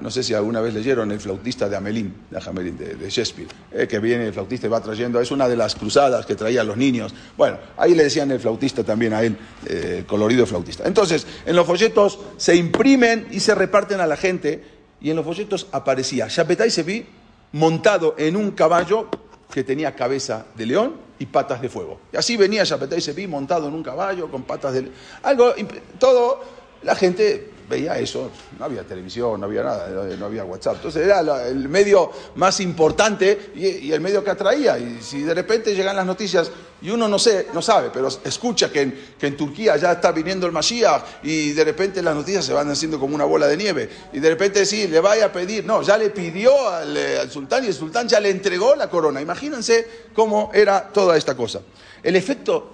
[0.00, 3.48] no sé si alguna vez leyeron el flautista de Amelín, de, de, Shakespeare,
[3.88, 6.76] que viene el flautista y va trayendo, es una de las cruzadas que traían los
[6.76, 7.14] niños.
[7.36, 10.84] Bueno, ahí le decían el flautista también a él, el colorido flautista.
[10.86, 14.64] Entonces, en los folletos se imprimen y se reparten a la gente,
[15.00, 17.06] y en los folletos aparecía Chapetai Sevi
[17.52, 19.08] montado en un caballo
[19.52, 22.00] que tenía cabeza de león y patas de fuego.
[22.12, 24.90] Y así venía Zapatay Sepi montado en un caballo con patas de
[25.22, 25.54] algo
[25.98, 26.42] todo
[26.82, 30.76] la gente veía eso, no había televisión, no había nada, no había WhatsApp.
[30.76, 34.78] Entonces era el medio más importante y, el medio que atraía.
[34.78, 36.50] Y si de repente llegan las noticias
[36.82, 40.12] y uno no, sé, no sabe, pero escucha que en, que en Turquía ya está
[40.12, 43.56] viniendo el Mashiach y de repente las noticias se van haciendo como una bola de
[43.56, 43.88] nieve.
[44.12, 47.30] Y de repente sí, le vaya a pedir, no, ya le pidió al, eh, al
[47.30, 49.20] sultán y el sultán ya le entregó la corona.
[49.20, 51.62] Imagínense cómo era toda esta cosa.
[52.02, 52.70] El efecto,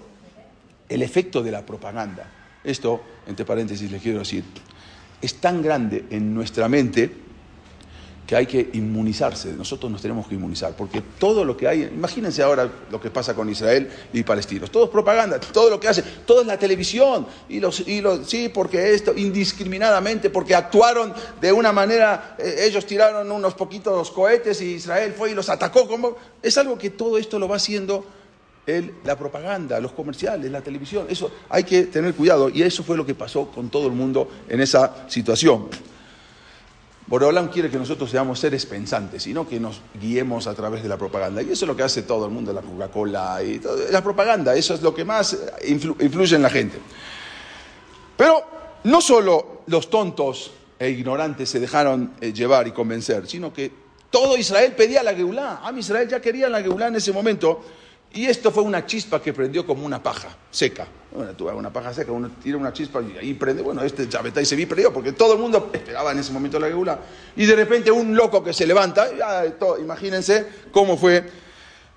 [0.88, 2.31] el efecto de la propaganda.
[2.62, 4.44] Esto, entre paréntesis, les quiero decir,
[5.20, 7.11] es tan grande en nuestra mente
[8.30, 12.44] que hay que inmunizarse, nosotros nos tenemos que inmunizar, porque todo lo que hay, imagínense
[12.44, 16.04] ahora lo que pasa con Israel y palestinos, todo es propaganda, todo lo que hace,
[16.24, 21.50] todo es la televisión, y los, y los sí, porque esto, indiscriminadamente, porque actuaron de
[21.50, 26.14] una manera, eh, ellos tiraron unos poquitos cohetes y Israel fue y los atacó, como,
[26.40, 28.04] es algo que todo esto lo va haciendo
[29.04, 31.06] la propaganda, los comerciales, la televisión.
[31.09, 34.28] Eso hay que tener cuidado y eso fue lo que pasó con todo el mundo
[34.48, 35.68] en esa situación.
[37.06, 40.88] Borolam quiere que nosotros seamos seres pensantes y no que nos guiemos a través de
[40.88, 41.42] la propaganda.
[41.42, 44.54] Y eso es lo que hace todo el mundo, la Coca-Cola y la propaganda.
[44.54, 46.78] Eso es lo que más influye en la gente.
[48.16, 48.44] Pero
[48.85, 53.72] no solo los tontos e ignorantes se dejaron eh, llevar y convencer, sino que
[54.11, 55.61] todo Israel pedía la Geulá.
[55.64, 57.61] A Israel ya quería la Geulá en ese momento.
[58.12, 60.87] Y esto fue una chispa que prendió como una paja seca.
[61.12, 63.62] Bueno, tú una paja seca, uno tira una chispa y ahí prende.
[63.62, 64.09] Bueno, este
[64.40, 66.99] y se vi prendió porque todo el mundo esperaba en ese momento la geula.
[67.37, 69.09] Y de repente un loco que se levanta,
[69.81, 71.25] imagínense cómo fue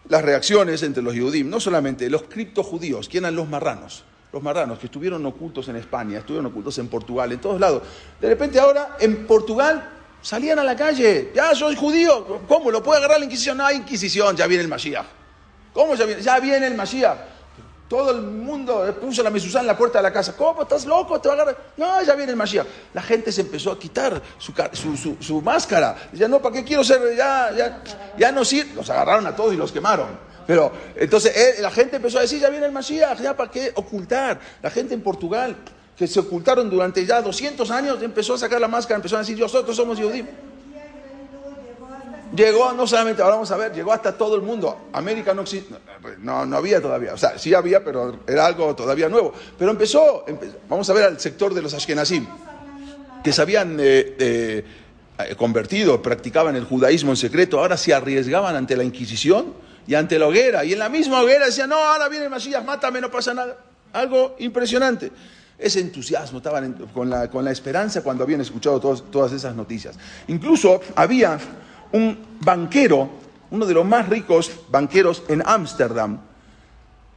[0.08, 1.48] las reacciones entre los judíos.
[1.48, 4.04] No solamente los criptojudíos, que eran los marranos.
[4.32, 7.84] Los marranos que estuvieron ocultos en España, estuvieron ocultos en Portugal, en todos lados.
[8.20, 9.90] De repente ahora en Portugal
[10.22, 11.32] salían a la calle.
[11.36, 12.42] Ya soy judío.
[12.48, 12.70] ¿Cómo?
[12.70, 13.58] ¿Lo puede agarrar la Inquisición?
[13.58, 15.23] No hay Inquisición, ya viene el Mashiach.
[15.74, 16.22] ¿Cómo ya viene?
[16.22, 17.18] Ya viene el Mashiach.
[17.90, 20.36] Todo el mundo puso la mesuzá en la puerta de la casa.
[20.36, 20.64] ¿Cómo?
[20.64, 21.20] ¿Estás loco?
[21.20, 21.58] ¿Te va a agarrar?
[21.78, 22.66] No, ya viene el Mashiach.
[22.94, 25.96] La gente se empezó a quitar su, máscara.
[26.14, 27.16] Ya no, ¿para qué quiero ser?
[27.16, 27.84] Ya, ya,
[28.18, 28.74] ya no sirve.
[28.74, 30.34] Los agarraron a todos y los quemaron.
[30.46, 33.72] Pero entonces eh, la gente empezó a decir, ya viene el Mashiach, ya para qué
[33.76, 34.40] ocultar.
[34.62, 35.56] La gente en Portugal
[35.98, 39.38] que se ocultaron durante ya 200 años, empezó a sacar la máscara, empezó a decir,
[39.40, 40.28] nosotros somos judíos.
[42.36, 44.88] Llegó, no solamente, ahora vamos a ver, llegó hasta todo el mundo.
[44.94, 45.76] América no existe,
[46.20, 49.34] no, no había todavía, o sea, sí había, pero era algo todavía nuevo.
[49.58, 52.26] Pero empezó, empe- vamos a ver al sector de los Ashkenazim,
[53.24, 54.66] que se habían eh, eh,
[55.20, 59.54] eh, convertido, practicaban el judaísmo en secreto, ahora se arriesgaban ante la Inquisición
[59.86, 60.66] y ante la hoguera.
[60.66, 63.58] Y en la misma hoguera decían, no, ahora viene Masías, mátame, no pasa nada.
[63.94, 65.12] Algo impresionante.
[65.60, 69.96] Ese entusiasmo, estaban con, la, con la esperanza cuando habían escuchado todos- todas esas noticias.
[70.28, 71.38] Incluso había
[71.94, 73.10] un banquero,
[73.52, 76.20] uno de los más ricos banqueros en Ámsterdam,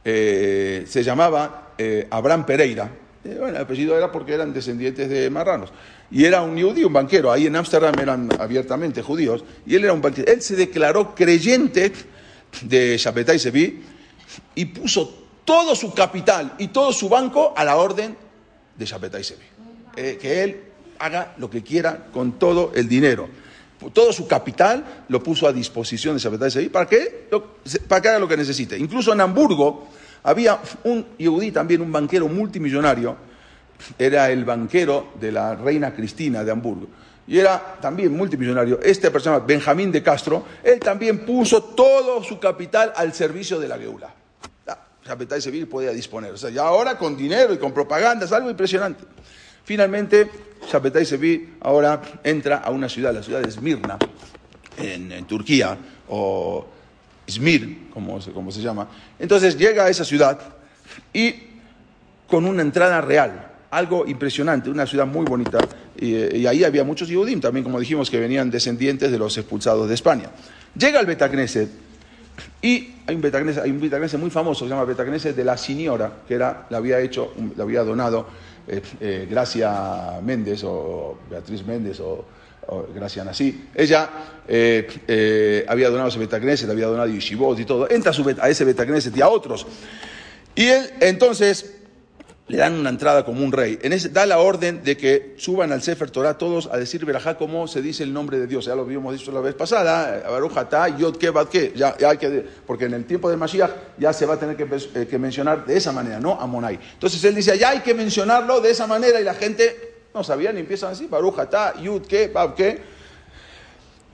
[0.05, 2.89] eh, se llamaba eh, Abraham Pereira.
[3.25, 5.73] Eh, bueno, el apellido era porque eran descendientes de marranos.
[6.09, 7.31] Y era un judío, un banquero.
[7.31, 9.43] Ahí en Ámsterdam eran abiertamente judíos.
[9.65, 10.31] Y él era un banquero.
[10.31, 11.91] Él se declaró creyente
[12.61, 13.83] de Shapetai Sevi
[14.55, 18.15] y puso todo su capital y todo su banco a la orden
[18.77, 19.43] de Shapetai Sevi.
[19.95, 20.61] Que él
[20.99, 23.27] haga lo que quiera con todo el dinero.
[23.93, 26.89] Todo su capital lo puso a disposición de Shapetai Sevi para
[27.31, 28.77] lo- para que haga lo que necesite.
[28.77, 29.89] Incluso en Hamburgo
[30.23, 33.15] había un yudí también, un banquero multimillonario,
[33.99, 36.87] era el banquero de la reina Cristina de Hamburgo.
[37.27, 38.79] Y era también multimillonario.
[38.81, 43.77] Esta persona, Benjamín de Castro, él también puso todo su capital al servicio de la
[43.77, 44.13] Geula.
[45.05, 46.31] Shapetai Sevi podía disponer.
[46.33, 49.03] O ya ahora con dinero y con propaganda, es algo impresionante.
[49.63, 50.29] Finalmente,
[50.71, 53.97] Shapetai Sevi ahora entra a una ciudad, la ciudad de Esmirna,
[54.77, 55.77] en, Turquía,
[56.09, 56.65] o
[57.25, 58.87] Izmir, como, se- como se llama.
[59.19, 60.39] Entonces llega a esa ciudad
[61.13, 61.33] y
[62.27, 65.59] con una entrada real, algo impresionante, una ciudad muy bonita.
[65.99, 69.87] Y, eh, ahí había muchos Yehudim también, como dijimos, que venían descendientes de los expulsados
[69.87, 70.29] de España.
[70.77, 71.69] Llega al Betacneset
[72.61, 76.77] y hay un Betacneset muy famoso, se llama Betacneset de la Señora, que era, la
[76.77, 78.27] había hecho, la había donado
[78.67, 82.25] eh, eh, Gracia Méndez o Beatriz Méndez o,
[82.67, 83.67] o Gracia Nasí.
[83.73, 84.09] Ella
[84.47, 87.89] eh, había donado ese Betacneset, había donado Yeshivot y todo.
[87.89, 89.65] Entra a, su a ese Betacneset y a otros.
[90.53, 91.76] Y él entonces
[92.47, 93.77] le dan una entrada como un rey.
[93.81, 97.37] En ese, da la orden de que suban al Sefer Torah todos a decir Berajá
[97.37, 98.65] como se dice el nombre de Dios.
[98.65, 101.73] Ya lo habíamos dicho la vez pasada, eh, Baruch atah, Yod Ke Bad Ke.
[101.75, 104.55] Ya, ya hay que, porque en el tiempo de Mashiach ya se va a tener
[104.55, 106.79] que, eh, mencionar de esa manera, no Amonai.
[106.93, 110.53] Entonces él dice, ya hay que mencionarlo de esa manera y la gente no sabía
[110.53, 112.96] ni empiezan así, Baruch atah, Yud Ke Bad Ke.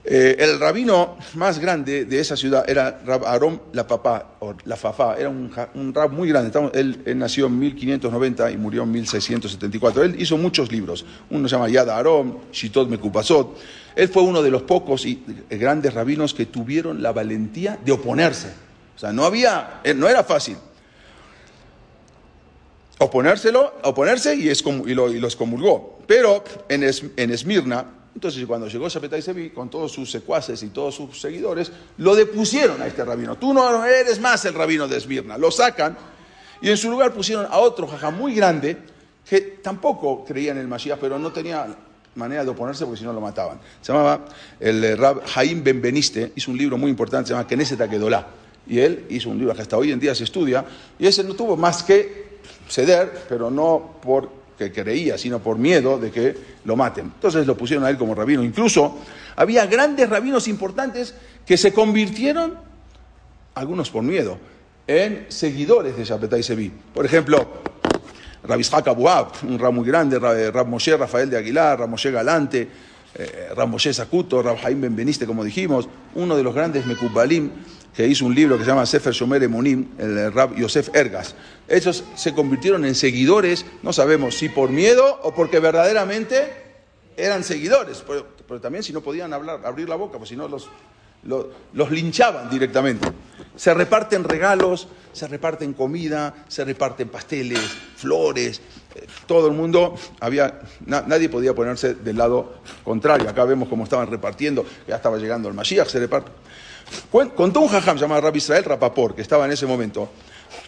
[0.06, 4.76] Eh, el rabino más grande de esa ciudad era Rab Aarón la Papá, o la
[4.76, 5.50] Fafá, era un,
[5.94, 6.52] rab muy grande.
[6.74, 10.02] Él, nació en 1590 y murió en 1674.
[10.02, 11.06] Él hizo muchos libros.
[11.30, 13.56] Uno se llama Yad Aarón, Shitot Mekupasot.
[13.96, 17.92] Él fue uno de los pocos y eh, grandes rabinos que tuvieron la valentía de
[17.92, 18.48] oponerse.
[18.94, 20.56] O sea, no había, eh, no era fácil
[22.98, 24.52] oponérselo, oponerse y,
[24.94, 25.98] lo- y los comulgó.
[26.06, 26.84] Pero en,
[27.16, 31.72] en Esmirna, entonces cuando llegó Shapetai Sevi con todos sus secuaces y todos sus seguidores,
[31.98, 33.36] lo depusieron a este rabino.
[33.36, 35.36] Tú no eres más el rabino de Esmirna.
[35.36, 35.96] Lo sacan
[36.60, 38.78] y en su lugar pusieron a otro jajá muy grande
[39.28, 41.66] que tampoco creía en el Mashiach, pero no tenía
[42.14, 43.58] manera de oponerse porque si no lo mataban.
[43.80, 44.26] Se llamaba
[44.60, 48.26] el eh, Rab Jaim Benveniste, hizo un libro muy importante, se llama Knesset Akedolá.
[48.66, 50.64] Y él hizo un libro que hasta hoy en día se estudia,
[50.98, 53.96] y ese no tuvo más que ceder, pero no
[54.56, 57.06] porque creía, sino por miedo de que lo maten.
[57.06, 58.42] Entonces lo pusieron a él como rabino.
[58.44, 58.98] Incluso
[59.36, 61.14] había grandes rabinos importantes
[61.44, 62.54] que se convirtieron,
[63.54, 64.38] algunos por miedo,
[64.86, 66.70] en seguidores de Shapetai Sevi.
[66.92, 67.48] Por ejemplo,
[68.44, 72.12] Rabbi Ishaq Abuab, un rab muy grande, Rab, Rab Moshe Rafael de Aguilar, Rab Moshe
[72.12, 72.68] Galante,
[73.14, 77.50] eh, Rab Moshe Sakuto, Rab Jaim Benveniste, como dijimos, uno de los grandes Mekubalim
[77.94, 81.34] que hizo un libro que se llama Sefer Shomer Emunim, el Rab Yosef Ergas.
[81.68, 86.52] Ellos se convirtieron en seguidores, no sabemos si por miedo o porque verdaderamente
[87.16, 90.48] eran seguidores, pero, pero también si no podían hablar, abrir la boca, pues si no
[90.48, 90.68] los,
[91.22, 93.08] lo- los linchaban directamente.
[93.56, 97.60] Se reparten regalos, se reparten comida, se reparten pasteles,
[97.96, 98.60] flores,
[98.96, 103.30] eh, todo el mundo, había, na- nadie podía ponerse del lado contrario.
[103.30, 106.32] Acá vemos cómo estaban repartiendo, ya estaba llegando el Mashiach, se reparte.
[107.34, 110.10] Contó un jajam llamado Rabbi Israel Rapaport, que estaba en ese momento,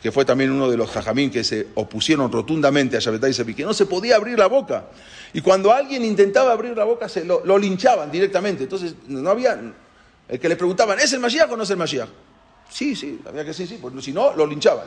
[0.00, 3.64] que fue también uno de los jajamín que se opusieron rotundamente a Shabbatai Sevi, que
[3.64, 4.86] no se podía abrir la boca.
[5.32, 8.64] Y cuando alguien intentaba abrir la boca, se lo, linchaban directamente.
[8.64, 9.60] Entonces, no había.
[10.28, 12.08] El que le preguntaban, ¿es el Mashiach o no es el Mashiach?
[12.70, 14.86] Sí, sí, había que decir sí, porque si no, lo linchaban.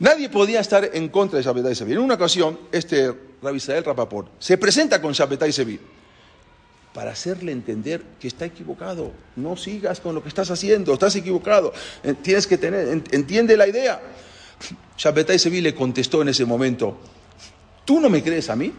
[0.00, 1.92] Nadie podía estar en contra de Shabbatai Sevi.
[1.92, 5.80] En una ocasión, este Rabbi Israel Rapaport se presenta con Shabbatai Sevi
[6.92, 9.12] para hacerle entender que está equivocado.
[9.36, 11.72] No sigas con lo que estás haciendo, estás equivocado.
[12.02, 14.00] Eh, Tienes que tener, en- entiende la idea.
[14.96, 16.98] Shabbatai Sevi le contestó en ese momento,
[17.84, 18.72] ¿Tú no me crees a mí?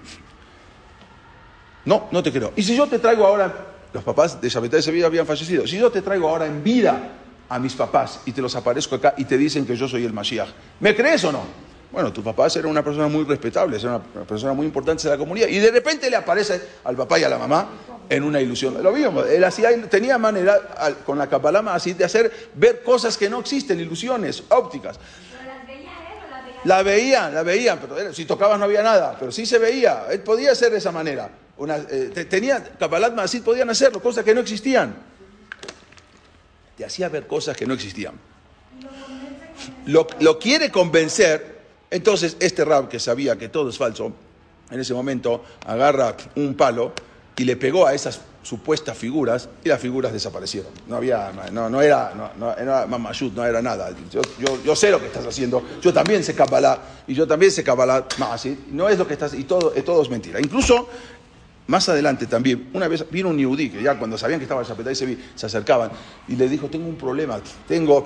[1.86, 2.54] No, no te creo.
[2.56, 5.92] Y si yo te traigo ahora, los papás de Shabbatai Sevilla habían fallecido, si yo
[5.92, 7.18] te traigo ahora en vida
[7.50, 10.14] a mis papás y te los aparezco acá y te dicen que yo soy el
[10.14, 10.50] Mashiach,
[10.80, 11.44] ¿me crees o no?
[11.92, 15.18] Bueno, tus papás eran una persona muy respetable, era una persona muy importante en la
[15.18, 17.70] comunidad y de repente le aparece al papá y a la mamá
[18.10, 18.82] en una ilusión.
[18.82, 20.60] Lo vimos, él hacía, tenía manera
[21.06, 24.98] con la Kabbalah así de hacer ver cosas que no existen, ilusiones ópticas.
[25.32, 28.66] ¿Pero las veía él o las veía La veían, la veían, pero si tocabas no
[28.66, 30.06] había nada, pero sí se veía.
[30.12, 31.30] Él podía hacer de esa manera.
[31.58, 33.14] Una, eh, te- tenía, Kabbalat
[33.44, 34.96] podían hacerlo, cosas que no existían.
[36.78, 38.14] Te hacía ver cosas que no existían.
[39.86, 41.51] Lo quiere convencer,
[41.92, 44.12] entonces este rab que sabía que todo es falso,
[44.72, 46.94] en ese momento agarra un palo
[47.38, 50.72] y le pegó a esas supuestas figuras y las figuras desaparecieron.
[50.88, 53.92] No había, no, no era, no, no era mamashut, no era nada.
[54.12, 57.52] Yo, yo, yo sé lo que estás haciendo, yo también sé Kabbalah y yo también
[57.52, 58.58] sé Kabbalah Maasid.
[58.72, 60.40] No es lo que estás, y todo, eh, todo es mentira.
[60.40, 60.88] Incluso
[61.68, 64.68] más adelante también, una vez vino un yudí, que ya cuando sabían que estaba el
[64.68, 65.92] Shapetai se, se acercaban,
[66.28, 68.04] y le dijo, tengo un problema, tengo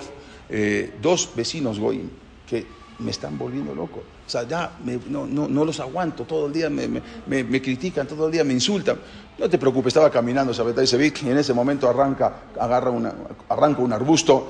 [0.48, 2.08] eh, dos vecinos goyim
[2.48, 2.66] que
[2.98, 4.02] me están volviendo loco.
[4.26, 7.02] O sea, ya me- no, no, no los aguanto, todo el día me, me-
[7.44, 8.98] me- critican, todo el día me insultan.
[9.38, 13.12] No te preocupes, estaba caminando Shapetai Sevik y en ese momento arranca, agarra una,
[13.78, 14.48] un arbusto,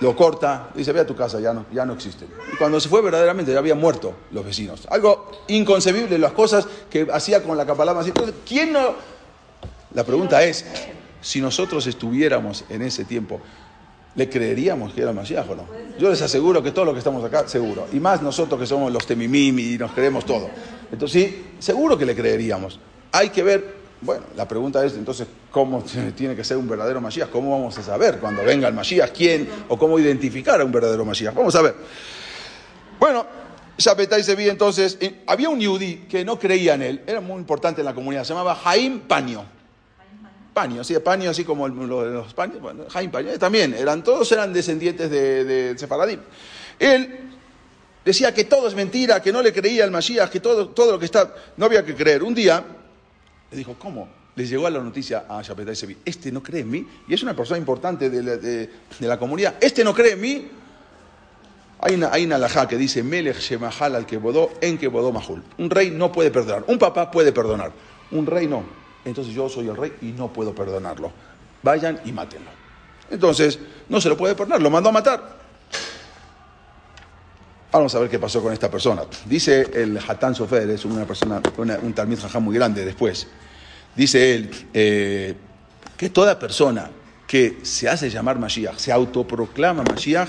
[0.00, 2.26] lo corta, dice, ve a tu casa, ya no, ya no existe.
[2.52, 4.86] Y cuando se fue verdaderamente ya habían muerto los vecinos.
[4.90, 8.02] Algo inconcebible, las cosas que hacía con la capalama.
[8.02, 8.94] Entonces, ¿quién no?
[9.94, 10.64] La pregunta es,
[11.22, 13.40] si nosotros estuviéramos en ese tiempo,
[14.16, 15.66] ¿le creeríamos que era el o no?
[15.98, 17.86] Yo les aseguro que todos los que estamos acá, seguro.
[17.92, 20.48] Y más nosotros que somos los temimim y nos creemos todo.
[20.90, 22.80] Entonces, sí, seguro que le creeríamos.
[23.12, 25.84] Hay que ver, bueno, la pregunta es entonces, ¿cómo
[26.16, 27.30] tiene que ser un verdadero Mashiach?
[27.30, 31.04] ¿Cómo vamos a saber cuando venga el Mashiach quién o cómo identificar a un verdadero
[31.04, 31.34] Mashiach?
[31.34, 31.74] Vamos a ver.
[32.98, 33.26] Bueno,
[33.76, 37.82] Shapetai se vi entonces, había un yudí que no creía en él, era muy importante
[37.82, 39.55] en la comunidad, se llamaba Jaim Paño.
[40.56, 44.54] Paño, sí, Paño, así como los paños, bueno, Jaim Paño, eh, también, eran, todos eran
[44.54, 45.76] descendientes de, de.
[46.78, 47.18] Él
[48.02, 50.98] decía que todo es mentira, que no le creía al Mashiach, que todo, todo lo
[50.98, 52.22] que está, no había que creer.
[52.22, 52.64] Un día
[53.50, 54.08] le dijo, ¿cómo?
[54.34, 57.36] Les llegó la noticia a Shapetai Sevi, este no cree en mí, y es una
[57.36, 60.48] persona importante de la, de- la comunidad, este no cree en mí.
[61.80, 65.42] Hay una, hay una alajá que dice, Melech Shemahal al Kebodó en Kebodó Mahul.
[65.58, 67.72] Un rey no puede perdonar, un papá puede perdonar,
[68.10, 68.85] un rey no.
[69.06, 71.10] Entonces yo soy el rey y no puedo perdonarlo.
[71.62, 72.50] Vayan y mátenlo.
[73.10, 75.36] Entonces, no se lo puede perdonar, lo mandó a matar.
[77.72, 79.02] Vamos a ver qué pasó con esta persona.
[79.26, 83.28] Dice el Hatán Sofer, es una persona, una- un talmid jajá muy grande después.
[83.94, 85.34] Dice él eh,
[85.96, 86.90] que toda persona
[87.26, 90.28] que se hace llamar Mashiach, se autoproclama Mashiach,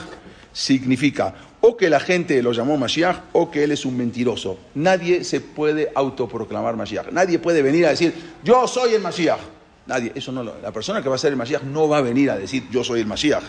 [0.52, 1.34] significa
[1.68, 4.58] o que la gente lo llamó Mashiach o que él es un mentiroso.
[4.76, 7.12] Nadie se puede autoproclamar Mashiach.
[7.12, 9.42] Nadie puede venir a decir, yo soy el Mashiach.
[9.86, 12.32] Nadie, eso no la persona que va a ser el Mashiach no va a venir
[12.32, 13.44] a decir, yo soy el Mashiach.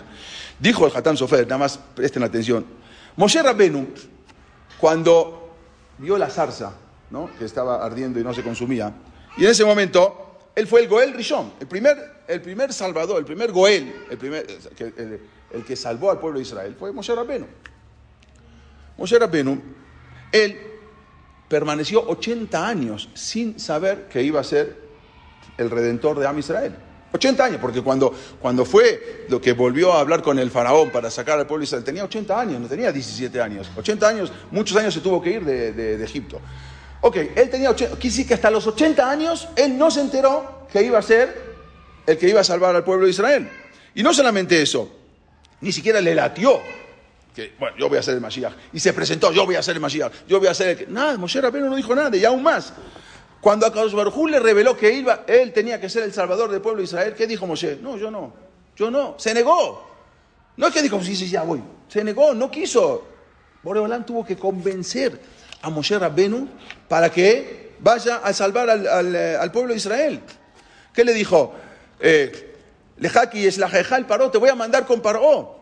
[0.59, 2.66] Dijo el Hatán Sofer, nada más presten atención.
[3.14, 3.87] Moshe Rabbenu,
[4.81, 5.55] cuando
[5.99, 6.75] vio la zarza,
[7.11, 7.31] ¿no?
[7.39, 8.93] que estaba ardiendo y no se consumía,
[9.37, 11.97] y en ese momento, él fue el Goel Rishon, el primer,
[12.27, 14.45] el primer salvador, el primer Goel, el, primer,
[15.53, 17.47] el, que salvó al pueblo de Israel, fue Moshe Rabbenu.
[18.99, 19.61] Moshe Rabbenu,
[20.32, 20.59] él
[21.49, 24.76] permaneció 80 años sin saber que iba a ser
[25.57, 26.74] el redentor de Am Israel.
[27.11, 31.11] 80 años, porque cuando, cuando fue lo que volvió a hablar con el faraón para
[31.11, 33.70] sacar al pueblo de Israel, tenía 80 años, no tenía 17 años.
[33.76, 36.38] 80 años, muchos años se tuvo que ir de, de- Egipto.
[37.01, 40.66] Ok, él tenía 80, quiere decir que hasta los 80 años él no se enteró
[40.70, 41.49] que iba a ser
[42.07, 43.49] el que iba a salvar al pueblo de Israel.
[43.94, 44.94] Y no solamente eso,
[45.62, 46.61] ni siquiera le latió
[47.59, 48.53] bueno, yo voy a ser el Mashiach.
[48.72, 50.93] Y se presentó, yo voy a ser el Mashiach, yo voy a ser el.
[50.93, 52.72] Nada, Moshe Rabbeinu no dijo nada, y aún más.
[53.41, 56.51] Cuando a Kadosh Baruj Hu le reveló que iba, él tenía que ser el salvador
[56.51, 57.78] del pueblo de Israel, ¿qué dijo Moshe?
[57.80, 58.32] No, yo no,
[58.76, 59.86] yo no, se negó.
[60.57, 61.62] No es que dijo, sí, sí, ya voy.
[61.89, 63.07] Se negó, no quiso.
[63.62, 65.20] Boreolán tuvo que convencer
[65.62, 66.49] a Moshe Rabbenu
[66.89, 70.20] para que vaya a salvar al, al, eh, al pueblo de Israel.
[70.93, 71.55] ¿Qué le dijo?
[72.01, 72.57] Eh,
[72.99, 75.57] Lejaki es la el paró, te voy a mandar con paró.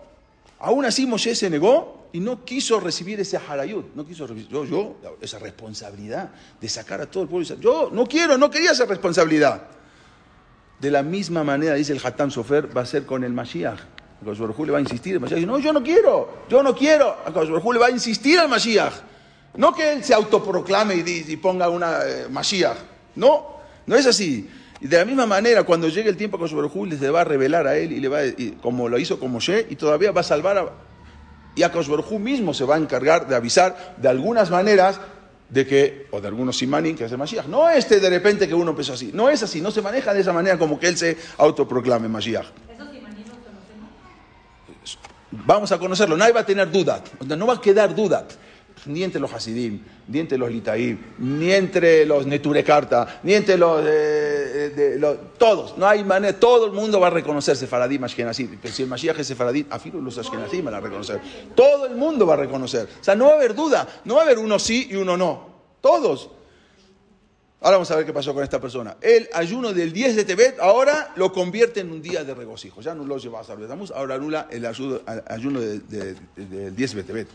[0.58, 4.96] Aún así Moshe se negó y no quiso recibir ese harayut, no quiso recibir, yo,
[5.20, 6.30] esa responsabilidad
[6.60, 7.56] de sacar a todo el pueblo.
[7.60, 9.68] Yo no quiero, no quería esa responsabilidad.
[10.80, 13.80] De la misma manera, dice el Hatam Sofer, va a ser con el Mashiach.
[14.24, 17.16] Hu le va a insistir, el Mashiach dice, no, yo no quiero, yo no quiero.
[17.62, 18.94] Hu le va a insistir al Mashiach.
[19.56, 22.78] No que él se autoproclame y ponga una eh, Mashiach.
[23.14, 24.48] No, no es así.
[24.80, 27.24] Y de la misma manera, cuando llegue el tiempo, Kadosh Baruj Hu le va a
[27.24, 30.12] revelar a él, y le va a- y como lo hizo con Moshe, y todavía
[30.12, 30.68] va a salvar a,
[31.54, 35.00] y a Baruj mismo se va a encargar de avisar de algunas maneras
[35.48, 37.46] de que, o de algunos simanim que hace Mashiach.
[37.46, 39.10] No este de repente que uno empezó así.
[39.14, 42.46] No es así, no se maneja de esa manera como que él se autoproclame Mashiach.
[42.68, 44.98] ¿Esos los conocemos?
[45.30, 47.02] Vamos a conocerlo, nadie va a tener duda,
[47.36, 48.26] no va a quedar duda.
[48.86, 53.82] Ni entre los Hasidim, ni entre los Litaim, ni entre los Neturekarta, ni entre los,
[53.86, 58.58] eh, los- Todos, no hay manera, todo el mundo va a reconocer Sefaradim, Ashkenazim.
[58.64, 61.20] Si el Mashiach es Sefaradim, afilo los Ashkenazim van a reconocer.
[61.54, 62.88] Todo el mundo va a reconocer.
[63.00, 65.16] O sea, no va a haber duda, no va a haber uno sí y uno
[65.16, 65.48] no.
[65.80, 66.30] Todos.
[67.60, 68.96] Ahora vamos a ver qué pasó con esta persona.
[69.00, 72.80] El ayuno del 10 de Tebet ahora lo convierte en un día de regocijo.
[72.82, 76.76] Ya no lo lleva a Sarbetamuz, ahora anula el ayuno, ayuno de- de- de- del
[76.76, 77.28] 10 de Tebet.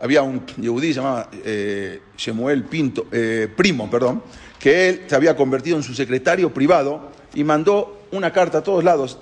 [0.00, 4.22] Había un yehudí llamado eh, Shemuel Pinto, eh, Primo, perdón,
[4.58, 8.82] que él se había convertido en su secretario privado y mandó una carta a todos
[8.82, 9.18] lados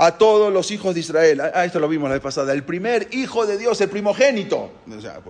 [0.00, 1.42] a todos los hijos de Israel.
[1.42, 2.54] Ah, esto lo vimos la vez pasada.
[2.54, 4.72] El primer hijo de Dios, el primogénito.
[4.90, 5.20] O sea,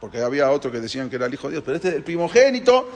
[0.00, 2.02] porque había otro que decían que era el hijo de Dios, pero este es el
[2.02, 2.90] primogénito,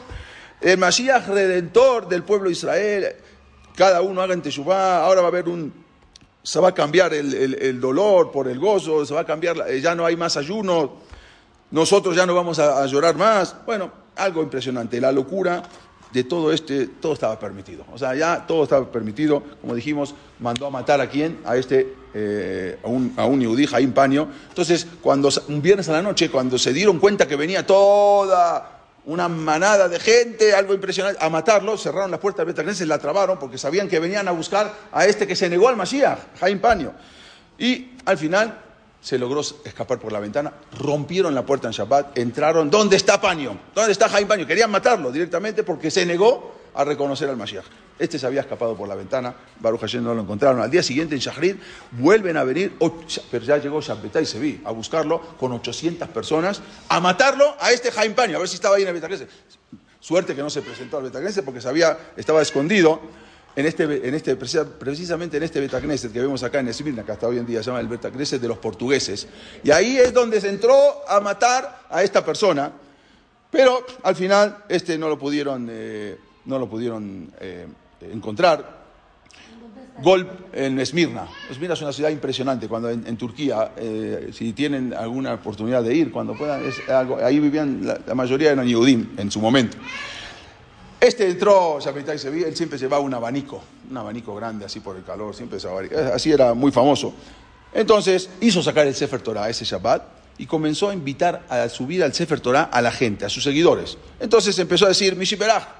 [0.61, 3.14] el Mashiach redentor del pueblo de Israel.
[3.76, 5.04] Cada uno haga en Teshuvah.
[5.04, 5.72] Ahora va a haber un.
[6.43, 9.80] Se va a cambiar el, el- dolor por el gozo, se va a cambiar, eh,
[9.80, 10.93] ya no hay más ayuno,
[11.70, 13.55] nosotros ya no vamos a, llorar más.
[13.66, 15.01] Bueno, algo impresionante.
[15.01, 15.62] La locura
[16.12, 17.84] de todo este, todo estaba permitido.
[17.93, 19.43] O sea, ya todo estaba permitido.
[19.61, 21.38] Como dijimos, mandó a matar a quién?
[21.45, 24.28] A este, eh, a un, a un Jaim Paño.
[24.49, 29.28] Entonces, cuando, un viernes a la noche, cuando se dieron cuenta que venía toda una
[29.28, 33.59] manada de gente, algo impresionante, a matarlo, cerraron las puertas de Betagneses, la trabaron porque
[33.59, 36.92] sabían que venían a buscar a este que se negó al Mashiach, Jaim Paño.
[37.59, 38.59] Y al final
[39.01, 43.59] se logró escapar por la ventana, rompieron la puerta en Shabbat, entraron, ¿dónde está Paño?
[43.74, 44.46] ¿Dónde está Jaime Paño?
[44.46, 47.64] Querían matarlo directamente porque se negó a reconocer al Mashiach.
[48.01, 50.61] Este se había escapado por la ventana, Baruch Hashem no lo encontraron.
[50.62, 51.57] Al día siguiente en Shahrid
[51.92, 52.72] vuelven a venir,
[53.30, 58.14] pero ya llegó Shabbetai Sevi a buscarlo con 800 personas, a matarlo a este Jaime
[58.14, 59.28] Paño, a ver si estaba ahí en el Betagneses.
[60.01, 63.01] Suerte que no se presentó al Betagneses porque sabía, estaba escondido
[63.55, 67.12] en este, en este, precisa- precisamente en este Betagneset que vemos acá en Esmirna, que
[67.12, 69.26] hasta hoy en día se llama el Betagneset de los portugueses.
[69.62, 70.74] Y ahí es donde se entró
[71.07, 72.72] a matar a esta persona,
[73.51, 77.66] pero al final este no lo pudieron, eh, no lo pudieron eh,
[78.03, 78.80] encontrar.
[80.03, 81.26] Gol en Esmirna.
[81.51, 82.68] Esmirna es una ciudad impresionante.
[82.68, 87.38] Cuando en, Turquía, eh, si tienen alguna oportunidad de ir, cuando puedan, es algo- ahí
[87.38, 89.76] vivían la, la mayoría eran Yehudim en su momento.
[90.98, 95.03] Este entró, Shapetai Sevi, él siempre llevaba un abanico, un abanico grande así por el
[95.03, 97.14] calor, siempre abanico, eh, así era muy famoso.
[97.72, 100.03] Entonces hizo sacar el Sefer Torah ese Shabbat
[100.38, 103.96] y comenzó a invitar a subir al Sefer Torah a la gente, a sus seguidores.
[104.18, 105.80] Entonces empezó a decir, Mishiperaj,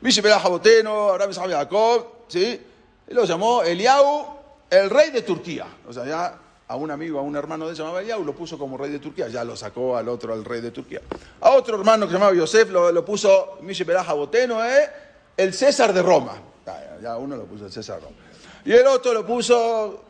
[0.00, 2.60] Mishiperaj Aboteno, Abraham Isaac Jacob, ¿sí?
[3.08, 4.38] Y lo llamó Eliau,
[4.70, 5.66] el rey de Turquía.
[5.88, 6.38] O sea, ya
[6.68, 8.98] a un amigo, a un hermano de él llamaba Eliau, lo puso como rey de
[8.98, 11.00] Turquía, ya lo sacó al otro, al rey de Turquía.
[11.40, 14.90] A otro hermano que se llamaba Yosef, lo, lo puso Mishiperaj Aboteno, ¿eh?
[15.36, 16.32] el César de Roma.
[16.66, 18.16] Ya, ya uno lo puso el César de Roma.
[18.64, 20.02] Y el otro lo puso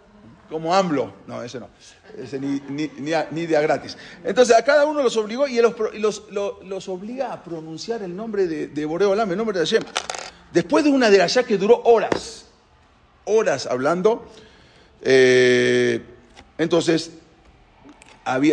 [0.48, 1.12] como AMLO.
[1.26, 1.68] No, ese no.
[2.16, 3.96] Ese ni, ni, de a gratis.
[4.24, 8.14] Entonces a cada uno los obligó y los, los, lo- los obliga a pronunciar el
[8.14, 9.82] nombre de, de Boreo Olam, el nombre de Hashem.
[10.52, 12.46] Después de una de allá que duró horas,
[13.24, 14.26] horas hablando,
[15.02, 16.00] eh,
[16.58, 17.10] entonces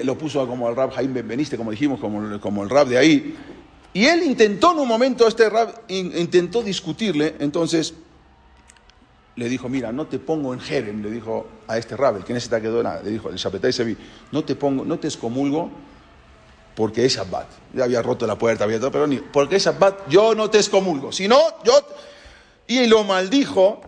[0.03, 3.35] lo puso como el rab Jaime Benveniste, como dijimos, como, el rab de ahí.
[3.93, 5.47] Y él intentó en un momento, este
[5.87, 7.93] in- intentó discutirle, entonces
[9.35, 12.33] le dijo, mira, no te pongo en Jerem, le dijo a este rab, el que
[12.33, 13.97] necesita que dona, le dijo, el Shapetai Sevi,
[14.31, 15.71] no te pongo, no te excomulgo
[16.75, 17.47] porque es Shabbat.
[17.73, 20.57] Ya había roto la puerta, había todo, pero ni, porque es Shabbat, yo no te
[20.57, 21.11] excomulgo.
[21.11, 21.73] Si no, yo...
[22.65, 23.81] Y lo maldijo,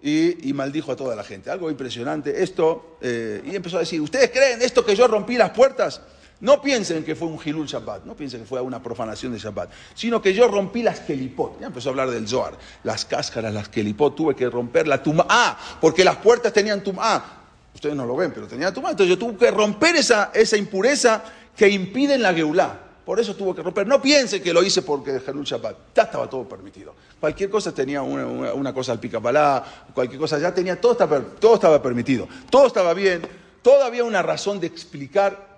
[0.00, 1.50] y, y maldijo a toda la gente.
[1.50, 2.42] Algo impresionante.
[2.42, 6.00] Esto, eh, y empezó a decir, ¿ustedes creen esto que yo rompí las puertas?
[6.40, 9.70] No piensen que fue un Hilul Shabbat, no piensen que fue una profanación de Shabbat,
[9.94, 11.58] sino que yo rompí las kelipot.
[11.60, 12.58] Ya empezó a hablar del Zohar.
[12.84, 15.24] Las cáscaras, las kelipot, tuve que romper la tumá.
[15.28, 17.42] Ah, porque las puertas tenían tumá.
[17.74, 18.90] Ustedes no lo ven, pero tenían tumá.
[18.90, 21.24] Entonces yo tuve que romper esa, esa impureza
[21.56, 22.80] que impide la geulá.
[23.06, 23.86] Por eso tuvo que romper.
[23.86, 25.76] No piensen que lo hice porque Hilul Shabbat.
[25.94, 26.94] Ya estaba todo permitido.
[27.18, 29.64] Cualquier cosa tenía una, una- cosa al picapalá,
[29.94, 32.28] cualquier cosa ya tenía, todo estaba, todo estaba permitido.
[32.50, 33.22] Todo estaba bien.
[33.62, 35.55] Todo había una razón de explicar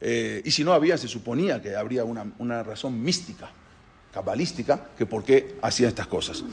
[0.00, 3.50] eh, y si no había, se suponía que habría una, una razón mística,
[4.12, 6.44] cabalística, que por qué hacían estas cosas.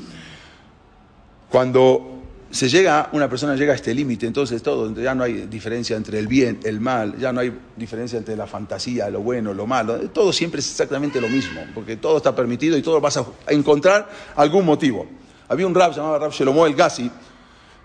[1.49, 2.21] Cuando
[2.51, 6.19] se llega, una persona llega a este límite, entonces todo, ya no hay diferencia entre
[6.19, 9.97] el bien, el mal, ya no hay diferencia entre la fantasía, lo bueno, lo malo,
[10.09, 14.09] todo siempre es exactamente lo mismo, porque todo está permitido y todo vas a encontrar
[14.35, 15.07] algún motivo.
[15.47, 17.09] Había un rab llamado Rab Shelomo el Gassi,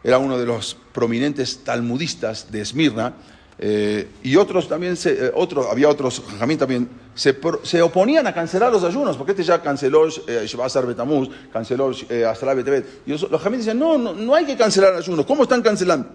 [0.02, 3.14] era uno de los prominentes talmudistas de Esmirna,
[3.58, 5.32] eh, y otros también, se, eh,
[5.70, 10.46] había otros jajamín también, se, oponían a cancelar los ayunos, porque este ya canceló eh,
[10.86, 13.02] Betamuz, canceló eh, Asra Betebet.
[13.06, 16.08] Y los, los jajamín decían, no, no, no hay que cancelar ayunos, ¿cómo están cancelando?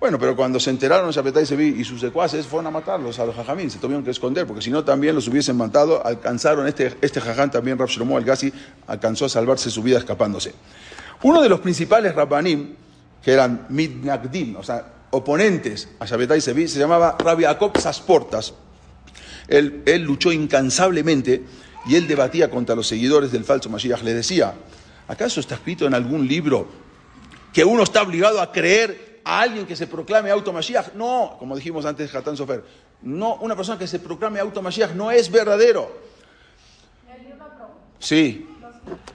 [0.00, 3.36] Bueno, pero cuando se enteraron Shapetai Sevi y sus secuaces, fueron a matarlos a los
[3.36, 7.20] jajamín, se tuvieron que esconder, porque si no también los hubiesen matado, alcanzaron, este, este
[7.20, 8.50] jaján también, Rab Shlomo al-Ghazi,
[8.86, 10.54] alcanzó a salvarse su vida escapándose.
[11.22, 12.74] Uno de los principales rabbanim,
[13.22, 18.54] que eran midnagdim, o sea, oponentes a Shapetai Sevi, se llamaba Rabbi Jacob Sasportas.
[19.48, 21.42] Él, él luchó incansablemente
[21.86, 24.02] y él debatía contra los seguidores del falso Mashiach.
[24.02, 24.54] Les decía,
[25.08, 26.68] ¿acaso está escrito en algún libro
[27.52, 30.94] que uno está obligado a creer a alguien que se proclame auto Mashiach?
[30.94, 32.62] No, como dijimos antes, Hatán Sofer,
[33.02, 35.90] no, una persona que se proclame auto Mashiach no es verdadero.
[37.98, 38.46] Sí.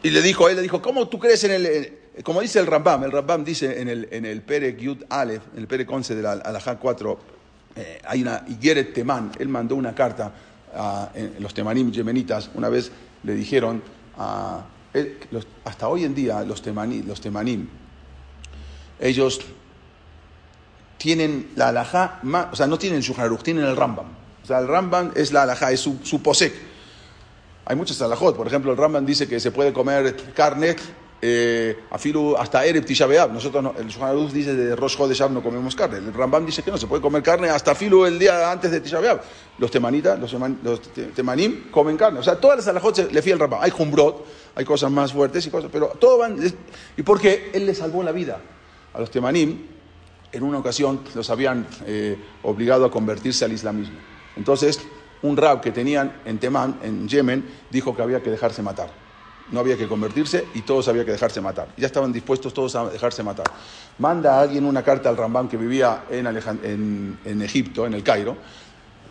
[0.04, 2.68] Y le dijo, él le dijo, ¿cómo tú crees en el, en- como dice el
[2.68, 6.16] Rambam, el Rambam dice en el, en el Pere Yud Aleph, en el Pere 11
[6.16, 7.20] de la Alajá 4,
[7.76, 10.32] eh, hay una Igeret Temán, él mandó una carta
[10.74, 11.09] a
[11.39, 12.91] los Temanim yemenitas, una vez
[13.24, 13.82] le dijeron,
[14.18, 14.63] a,
[15.32, 17.68] los- hasta hoy en día los, temani, los Temanim,
[18.99, 19.39] ellos
[20.97, 22.20] tienen la alajá,
[22.51, 24.07] o sea, no tienen el Shulchan tienen el Rambam.
[24.43, 26.53] O sea, el Rambam es la alajá, es su, su posek.
[27.66, 30.76] Hay muchas alajot, por ejemplo, el Rambam dice que se puede comer carne eh,
[31.92, 33.08] afilu hasta Ereb Tisha.
[33.28, 35.98] Nosotros, no, el Shulchan dice de Rosh Chodesh no comemos carne.
[35.98, 38.82] El Rambam dice que no, se puede comer carne hasta afilu el día antes de
[38.82, 39.00] Tisha.
[39.58, 42.20] Los temanitas, los, teman- los te- temanim comen carne.
[42.20, 43.60] O sea, todas las alajot le fía el Rambam.
[43.62, 46.38] Hay jumbrot, hay cosas más fuertes y cosas, pero todo van...
[46.98, 47.52] ¿Y por qué?
[47.54, 48.40] Él le salvó la vida
[48.94, 49.68] a los temanim
[50.32, 53.98] en una ocasión los habían eh, obligado a convertirse al islamismo.
[54.36, 54.82] Entonces,
[55.22, 59.05] un rab que tenían en Temán, en Yemen, dijo que había que dejarse matar.
[59.52, 61.68] No había que convertirse y todos había que dejarse matar.
[61.78, 63.46] Ya estaban dispuestos todos a dejarse matar.
[64.00, 68.04] Manda a alguien una carta al Rambam que vivía en, Alejan- en- Egipto, en el
[68.04, 68.36] Cairo,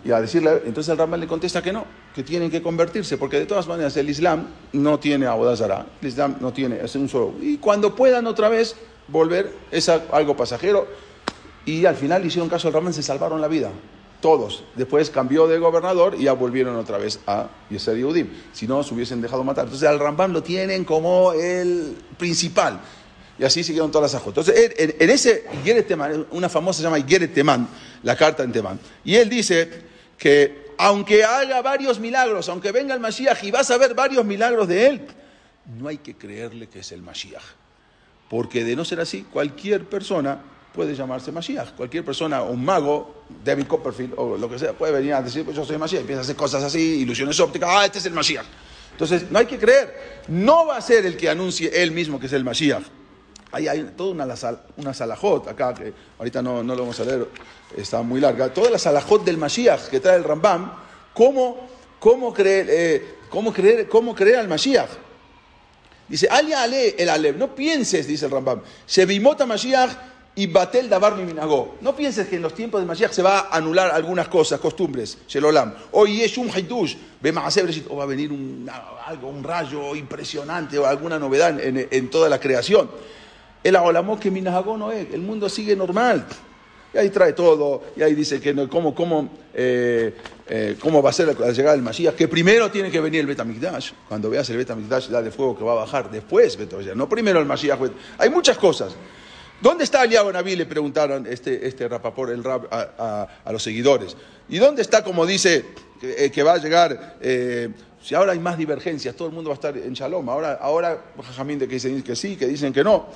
[0.05, 3.39] y a decirle, entonces el Rambam le contesta que no, que tienen que convertirse, porque
[3.39, 7.35] de todas maneras el Islam no tiene abodazara, el Islam no tiene, es un solo.
[7.41, 8.75] Y cuando puedan otra vez
[9.09, 10.87] volver, es algo pasajero,
[11.65, 13.71] y al final hicieron caso al Rambam, se salvaron la vida.
[14.25, 14.65] Todos.
[14.75, 18.27] Después cambió de gobernador y ya volvieron otra vez a Yeser Yehudim.
[18.55, 19.65] Si no, se hubiesen dejado matar.
[19.67, 22.81] Entonces al Rambam lo tienen como el principal.
[23.39, 24.31] Y así siguieron todas las ajot.
[24.39, 27.69] Entonces, en, en- ese Igeret Temán, una famosa se llama Igeret Temán,
[28.03, 28.81] la carta en Temán.
[29.05, 29.69] Y él dice
[30.17, 34.67] que aunque haga varios milagros, aunque venga el Mashiach y vas a ver varios milagros
[34.69, 35.07] de él,
[35.79, 37.43] no hay que creerle que es el Mashiach.
[38.31, 40.39] Porque de no ser así, cualquier persona
[40.75, 41.73] puede llamarse Mashiach.
[41.77, 45.57] Cualquier persona, un mago, David Copperfield o lo que sea, puede venir a decir, pues
[45.57, 46.01] yo soy Mashiach.
[46.01, 48.45] Empieza a hacer cosas así, ilusiones ópticas, ah, este es el Mashiach.
[48.91, 50.23] Entonces, no hay que creer.
[50.29, 52.83] No va a ser el que anuncie él mismo que es el Mashiach.
[53.53, 54.35] Ahí hay toda una,
[54.77, 57.29] una salajot acá, que ahorita no, no lo vamos a leer,
[57.77, 58.53] está muy larga.
[58.53, 60.73] Toda la salajot del Mashiach que trae el Rambam,
[61.13, 61.69] cómo,
[62.01, 64.91] cómo, creer, eh, cómo, creer, cómo creer al Mashiach.
[66.09, 71.17] Dice, Alia ale el Alev, no pienses, dice el Rambam, Shevimota Mashiach y Batel Davar
[71.17, 71.77] Miminagó.
[71.81, 75.19] No pienses que en los tiempos de Mashiach se va a anular algunas cosas, costumbres,
[75.29, 75.75] Shelolam.
[75.93, 78.69] O Yeshum Haidush, Bemaaseh Bereshit, o va a venir un,
[79.07, 82.91] algo, un rayo impresionante o alguna novedad en, toda la creación.
[83.63, 86.27] El Aolamó que Minagó no es, el mundo sigue normal.
[86.93, 90.15] Y ahí trae todo, y ahí dice que no, cómo, cómo, eh,
[90.49, 93.27] eh, cómo va a ser la, llegada del Mashiach, que primero tiene que venir el
[93.27, 93.91] Betamigdash.
[94.09, 97.41] Cuando veas el Betamigdash, la de fuego que va a bajar después, Betamigdash, no primero
[97.41, 97.81] el Mashiach.
[98.19, 98.95] Hay muchas cosas.
[99.65, 100.57] ¿Dónde está Eliyahu Naví?
[100.57, 104.15] Le preguntaron este, este rapapor, el rap, a, a- los seguidores.
[104.47, 105.65] ¿Y dónde está, como dice,
[105.99, 107.71] que, eh, va a llegar, eh,
[108.03, 111.03] si ahora hay más divergencias, todo el mundo va a estar en Shalom, ahora, ahora
[111.17, 113.07] Jajamín de que dicen que sí, que dicen que no.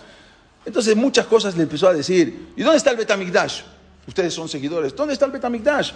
[0.64, 3.60] Entonces muchas cosas le empezó a decir, ¿y dónde está el Betamigdash?
[4.06, 5.92] Ustedes son seguidores, ¿dónde está el Betamigdash?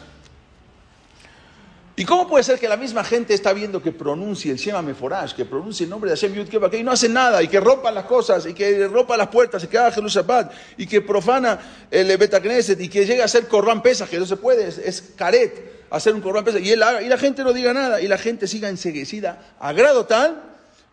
[1.95, 5.35] ¿Y cómo puede ser que la misma gente está viendo que pronuncie el Shema Meforash,
[5.35, 8.07] que pronuncie el nombre de Hashem Yud y no hacen nada, y que rompan las
[8.07, 12.81] cosas, y que rompa las puertas, y que haga Jerusalén, y que profana el Betacneset,
[12.81, 16.23] y que llegue a hacer Corban Pesach, que no se puede, es, caret hacer un
[16.23, 19.55] Corban Pesach, y, él y la gente no diga nada, y la gente siga enseguecida,
[19.61, 20.43] a grado tal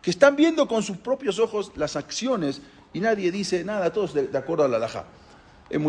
[0.02, 2.60] que están viendo con sus propios ojos las acciones,
[2.92, 5.06] y nadie dice nada, todos de, de acuerdo a la laja.
[5.70, 5.82] En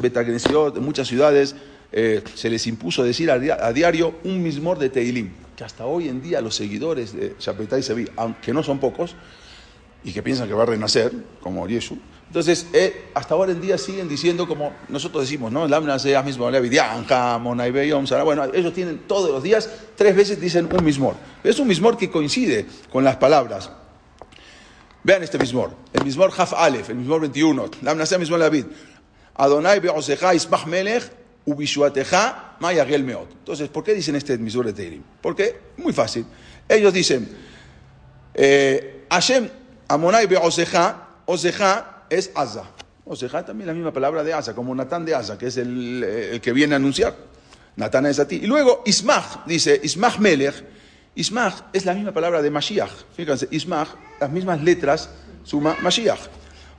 [0.00, 1.54] Betacnesiot, en muchas ciudades,
[1.92, 5.84] eh, se les impuso decir a, dia- a diario un mismor de Teilim, que hasta
[5.86, 9.14] hoy en día los seguidores de Shapetai Sevi, aunque no son pocos,
[10.02, 11.98] y que piensan que va a renacer, como Yeshu,
[12.28, 15.66] entonces eh, hasta ahora en día siguen diciendo como nosotros decimos, ¿no?
[16.24, 16.48] Mismo.
[18.24, 21.16] Bueno, ellos tienen todos los días, tres veces dicen un mismor.
[21.42, 23.70] Es un mismor que coincide con las palabras.
[25.02, 28.66] Vean este mismor, el mismor Haf Aleph, el mismor 21, la Amnasea mismor David.
[29.34, 31.04] Adonai be'osecha ismach melech
[31.46, 33.30] ubishuateja mayagel meot.
[33.32, 35.02] Entonces, ¿por qué dicen este misur de Teirim?
[35.20, 36.26] Porque, muy fácil.
[36.68, 37.28] Ellos dicen,
[38.34, 39.48] eh, Hashem
[39.88, 42.64] amonai beoseja, oseja es Asa.
[43.04, 46.40] Oseja también la misma palabra de Asa, como Natán de Asa, que es el, el
[46.40, 47.16] que viene a anunciar.
[47.76, 48.40] Natán es a ti.
[48.42, 50.64] Y luego Ismach, dice Ismach Melech.
[51.14, 52.90] Ismach es la misma palabra de Mashiach.
[53.16, 53.88] Fíjense, Ismach,
[54.20, 55.10] las mismas letras,
[55.42, 56.20] suma Mashiach.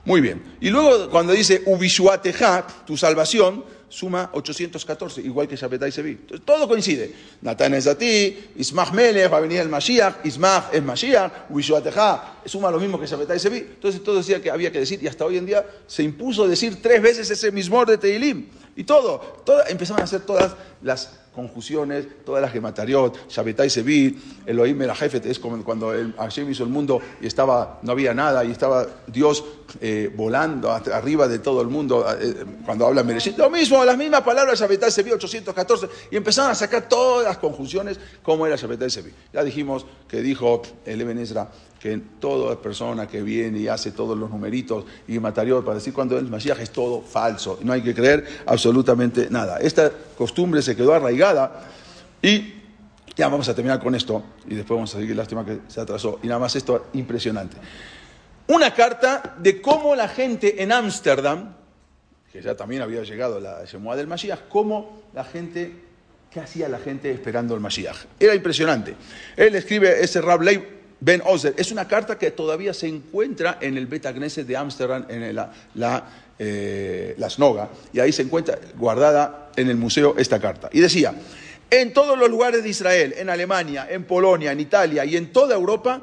[0.04, 0.42] Muy bien.
[0.60, 6.12] Y luego cuando dice Ubishuateja, tu salvación, suma 814, igual que Shabbatai Sevi.
[6.12, 7.14] Entonces todo coincide.
[7.42, 12.40] Natán es a ti, Ismach Melech, va a venir el Mashiach, Ismach es Mashiach, Ubishuateja,
[12.46, 13.58] suma lo mismo que Shabbatai Sevi.
[13.58, 16.80] Entonces todo decía que había que decir, y hasta hoy en día se impuso decir
[16.82, 18.46] tres veces ese mismo de Teilim.
[18.74, 24.76] Y todo, todo, empezaban a hacer todas las conjunciones, todas las gematariot, Shabbatai Sevi, Elohim
[24.76, 28.50] Merajefet, es como cuando el, Hashem hizo el mundo y estaba, no había nada y
[28.50, 29.44] estaba Dios
[29.80, 34.20] eh, volando arriba de todo el mundo, eh, cuando habla Mereshit, lo mismo, las mismas
[34.22, 39.12] palabras, Shabbatai Sevi 814, y empezaron a sacar todas las conjunciones como era Shabbatai Sevi.
[39.32, 41.50] Ya dijimos que dijo el Eben Ezra
[41.82, 46.16] que toda persona que viene y hace todos los numeritos y matariot para decir cuando
[46.16, 49.58] es Mashiach es todo falso, no hay que creer absolutamente nada.
[49.58, 51.64] Esta costumbre se quedó arraigada
[52.22, 52.54] y
[53.16, 56.20] ya vamos a terminar con esto y después vamos a seguir, lástima que se atrasó.
[56.22, 57.56] Y nada más esto impresionante.
[58.46, 61.52] Una carta de cómo la gente en Ámsterdam,
[62.30, 65.72] que ya también había llegado la Shemuah del Mashiach, cómo la gente,
[66.30, 68.04] qué hacía la gente esperando el Mashiach.
[68.20, 68.94] Era impresionante.
[69.36, 71.54] Él escribe ese Rab Leib Ben Ozer.
[71.56, 75.36] Es una carta que todavía se encuentra en el Beta Knesset de Ámsterdam, en
[76.38, 80.70] eh, la Snoga, y ahí se encuentra guardada en el museo esta carta.
[80.72, 81.12] Y decía,
[81.70, 85.56] en todos los lugares de Israel, en Alemania, en Polonia, en Italia y en toda
[85.56, 86.02] Europa,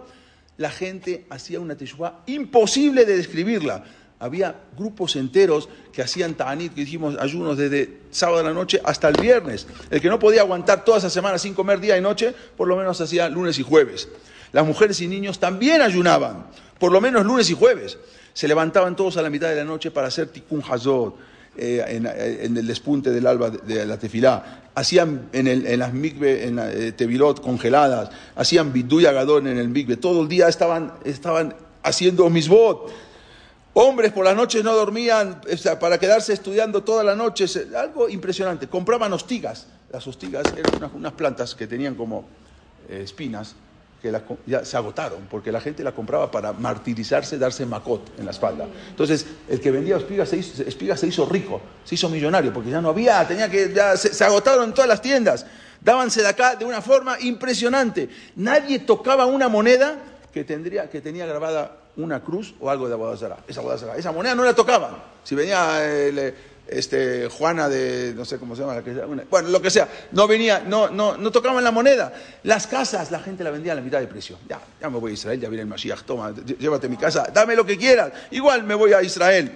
[0.58, 3.86] la gente hacía una teshuva imposible de describirla.
[4.20, 9.08] Había grupos enteros que hacían ta'anit, que dijimos ayunos desde sábado a la noche hasta
[9.08, 9.66] el viernes.
[9.90, 12.76] El que no podía aguantar toda esa semana sin comer día y noche, por lo
[12.76, 14.10] menos hacía lunes y jueves.
[14.52, 16.46] Las mujeres y niños también ayunaban,
[16.80, 17.98] por lo menos lunes y jueves.
[18.34, 21.16] Se levantaban todos a la mitad de la noche para hacer tikkun hazot,
[21.58, 24.62] eh, en, en, el despunte del alba de, la tefilá.
[24.76, 29.68] Hacían en, el, en las mikve, en eh, tevilot congeladas, hacían biduy agadón en el
[29.68, 29.98] mikve.
[29.98, 32.92] Todo el día estaban, estaban haciendo misbot.
[33.74, 35.42] Hombres por las noches no dormían
[35.80, 37.46] para quedarse estudiando toda la noche.
[37.76, 38.68] Algo impresionante.
[38.68, 39.68] Compraban hostigas.
[39.92, 42.26] Las hostigas eran unas, unas plantas que tenían como
[42.90, 43.56] eh, espinas
[44.02, 44.14] que
[44.46, 48.68] ya se agotaron, porque la gente la compraba para martirizarse, darse macot en la espalda.
[48.90, 52.70] Entonces, el que vendía espigas se hizo, espigas se hizo rico, se hizo millonario, porque
[52.70, 55.46] ya no había, tenía que, ya se, se agotaron todas las tiendas.
[55.82, 58.10] Dábanse de acá de una forma impresionante.
[58.36, 59.98] Nadie tocaba una moneda
[60.34, 63.38] que, tendría, que tenía grabada una cruz o algo de Abodazara.
[63.48, 63.62] Esa.
[63.98, 64.92] Esa moneda no la tocaban.
[65.24, 66.34] Si venía el,
[66.72, 68.94] este, Juana de, no sé cómo se llama, la que,
[69.30, 72.14] bueno, lo que sea, no venía, no, no, no tocaban la moneda.
[72.44, 74.38] Las casas, la gente la vendía a la mitad de precio.
[74.48, 77.56] Ya, ya me voy a Israel, ya viene el Mashiach, toma, llévate mi casa, dame
[77.56, 78.12] lo que quieras.
[78.32, 79.52] Igual me voy a Israel.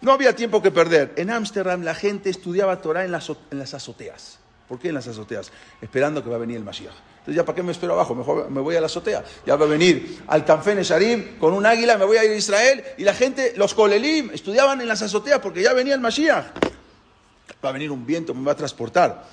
[0.00, 1.12] No había tiempo que perder.
[1.16, 4.38] En Ámsterdam la gente estudiaba Torah en las, en las azoteas.
[4.68, 5.50] ¿Por qué en las azoteas?
[5.80, 6.94] Esperando que va a venir el Mashiach.
[7.20, 8.14] Entonces, ¿ya para qué me espero abajo?
[8.14, 9.22] Mejor me voy a la azotea.
[9.44, 12.34] Ya va a venir al Tanfene Sharim con un águila, me voy a ir a
[12.34, 12.82] Israel.
[12.96, 16.46] Y la gente, los Kolelim, estudiaban en las azoteas porque ya venía el Mashiach.
[17.62, 19.24] Va a venir un viento, me va a transportar.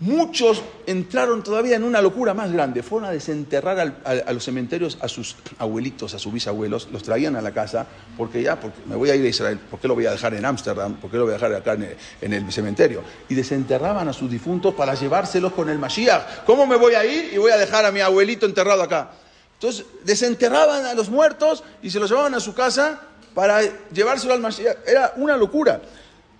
[0.00, 2.82] Muchos entraron todavía en una locura más grande.
[2.82, 6.88] Fueron a desenterrar a, los cementerios a sus abuelitos, a sus bisabuelos.
[6.90, 7.86] Los traían a la casa
[8.16, 9.60] porque ya, porque me voy a ir a Israel.
[9.70, 10.96] ¿Por qué lo voy a dejar en Ámsterdam?
[10.96, 13.04] ¿Por qué lo voy a dejar acá en el, en el, cementerio?
[13.28, 16.44] Y desenterraban a sus difuntos para llevárselos con el Mashiach.
[16.44, 19.12] ¿Cómo me voy a ir y voy a dejar a mi abuelito enterrado acá?
[19.54, 23.00] Entonces desenterraban a los muertos y se los llevaban a su casa
[23.32, 23.60] para
[23.92, 24.76] llevárselo al Mashiach.
[24.88, 25.80] Era una locura.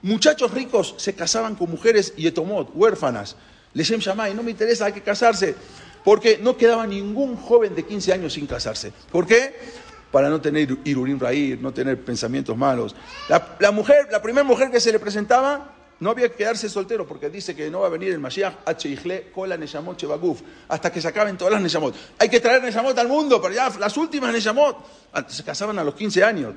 [0.04, 3.36] Muchachos ricos se casaban con mujeres yetomot, huérfanas.
[3.72, 5.54] Leshem Shamay, no me interesa, hay que casarse.
[6.04, 8.92] Porque no quedaba ningún joven de 15 años sin casarse.
[9.10, 9.56] ¿Por qué?
[10.12, 12.94] Para no tener irurim raír, no tener pensamientos malos.
[13.30, 17.30] La, mujer, la primera mujer que se le presentaba, no había que quedarse soltero porque
[17.30, 18.56] dice que no va a venir el Mashiach.
[19.34, 21.94] Kola Neshamot Chebaguf hasta que se acaben todas las Neshamot.
[22.18, 24.76] Hay que traer Neshamot al mundo, pero ya las últimas Neshamot
[25.28, 26.54] se casaban a los 15 años.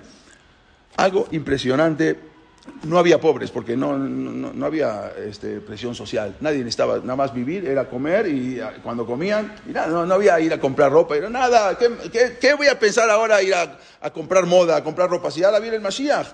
[0.98, 2.36] Algo impresionante
[2.84, 6.36] no había pobres porque no, no, había este, presión social.
[6.42, 10.40] Nadie necesitaba nada más vivir, era comer y cuando comían, y nada, no, no, había
[10.40, 11.78] ir a comprar ropa, era nada.
[11.78, 15.32] ¿Qué, voy a pensar ahora ir a, a, comprar moda, a comprar ropa?
[15.32, 16.28] Si ahora viene el Mashiach.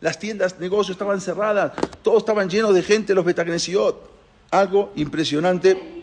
[0.00, 1.72] Las tiendas, negocios estaban cerradas,
[2.02, 4.10] todos estaban llenos de gente, los Betacnesiot.
[4.50, 5.96] Algo impresionante.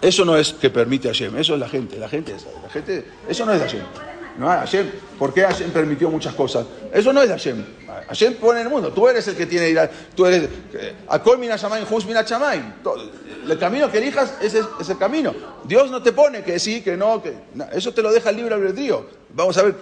[0.00, 3.44] Eso no es que permite Hashem, eso es la gente, la gente, la gente, eso
[3.44, 4.09] no es Hashem.
[4.38, 4.90] No Hashem.
[5.18, 6.66] ¿Por qué Hashem permitió muchas cosas?
[6.92, 7.64] Eso no es de Hashem.
[8.08, 8.92] Hashem pone en el mundo.
[8.92, 10.48] Tú eres el que tiene ir Tú eres.
[10.74, 15.34] eh, Akol mina El camino que elijas es, el camino.
[15.64, 17.34] Dios no te pone que sí, que no, que.
[17.72, 19.06] eso te lo deja el libre albedrío.
[19.30, 19.76] Vamos a ver.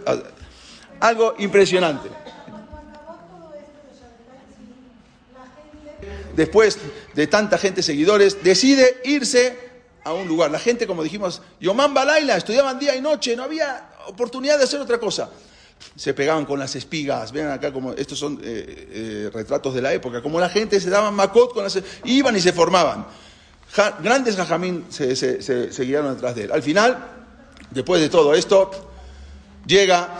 [1.01, 2.09] Algo impresionante.
[6.39, 6.79] después
[7.15, 9.59] de tanta gente seguidores, decide irse
[10.05, 10.51] a un lugar.
[10.51, 14.81] La gente, como dijimos, Yomán Balaila, estudiaban día y noche, no había oportunidad de hacer
[14.81, 15.31] otra cosa.
[15.95, 19.93] Se pegaban con las espigas, vean acá como estos son eh, eh, retratos de la
[19.93, 23.07] época, como la gente se daban macot con las iban y se formaban.
[24.03, 26.53] Grandes jajamín se, se, se- se guiaron detrás de él.
[26.53, 26.99] Al final,
[27.71, 28.71] después de todo esto,
[29.67, 30.19] llega,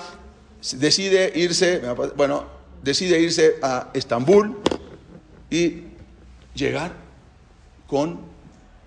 [0.77, 1.83] decide irse,
[2.15, 2.45] bueno,
[2.83, 4.59] decide irse a Estambul
[5.51, 5.83] y
[6.55, 6.93] llegar
[7.89, 8.21] con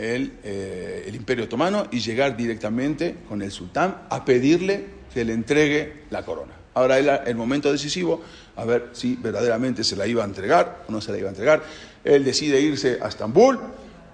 [0.01, 5.33] el, eh, el Imperio Otomano y llegar directamente con el sultán a pedirle que le
[5.33, 6.53] entregue la corona.
[6.73, 8.21] Ahora era el momento decisivo,
[8.55, 11.31] a ver si verdaderamente se la iba a entregar o no se la iba a
[11.31, 11.63] entregar.
[12.03, 13.59] Él decide irse a Estambul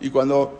[0.02, 0.60] y cuando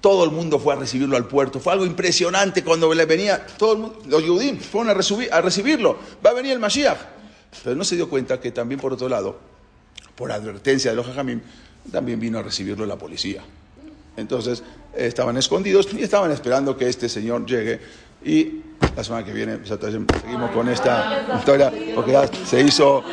[0.00, 4.00] todo el mundo fue a recibirlo al puerto, fue algo impresionante cuando le venía, todo
[4.06, 6.98] los judíos fueron a, a recibirlo, va a venir el Mashiach.
[7.64, 9.38] Pero no se dio cuenta que también por otro lado,
[10.14, 11.40] por advertencia de los jajamim,
[11.90, 13.42] también vino a recibirlo la policía.
[14.16, 14.62] Entonces
[14.94, 17.80] estaban escondidos y estaban esperando que este señor llegue.
[18.24, 18.62] Y
[18.96, 19.68] la semana que viene pues,
[20.20, 23.04] seguimos con esta historia, porque se hizo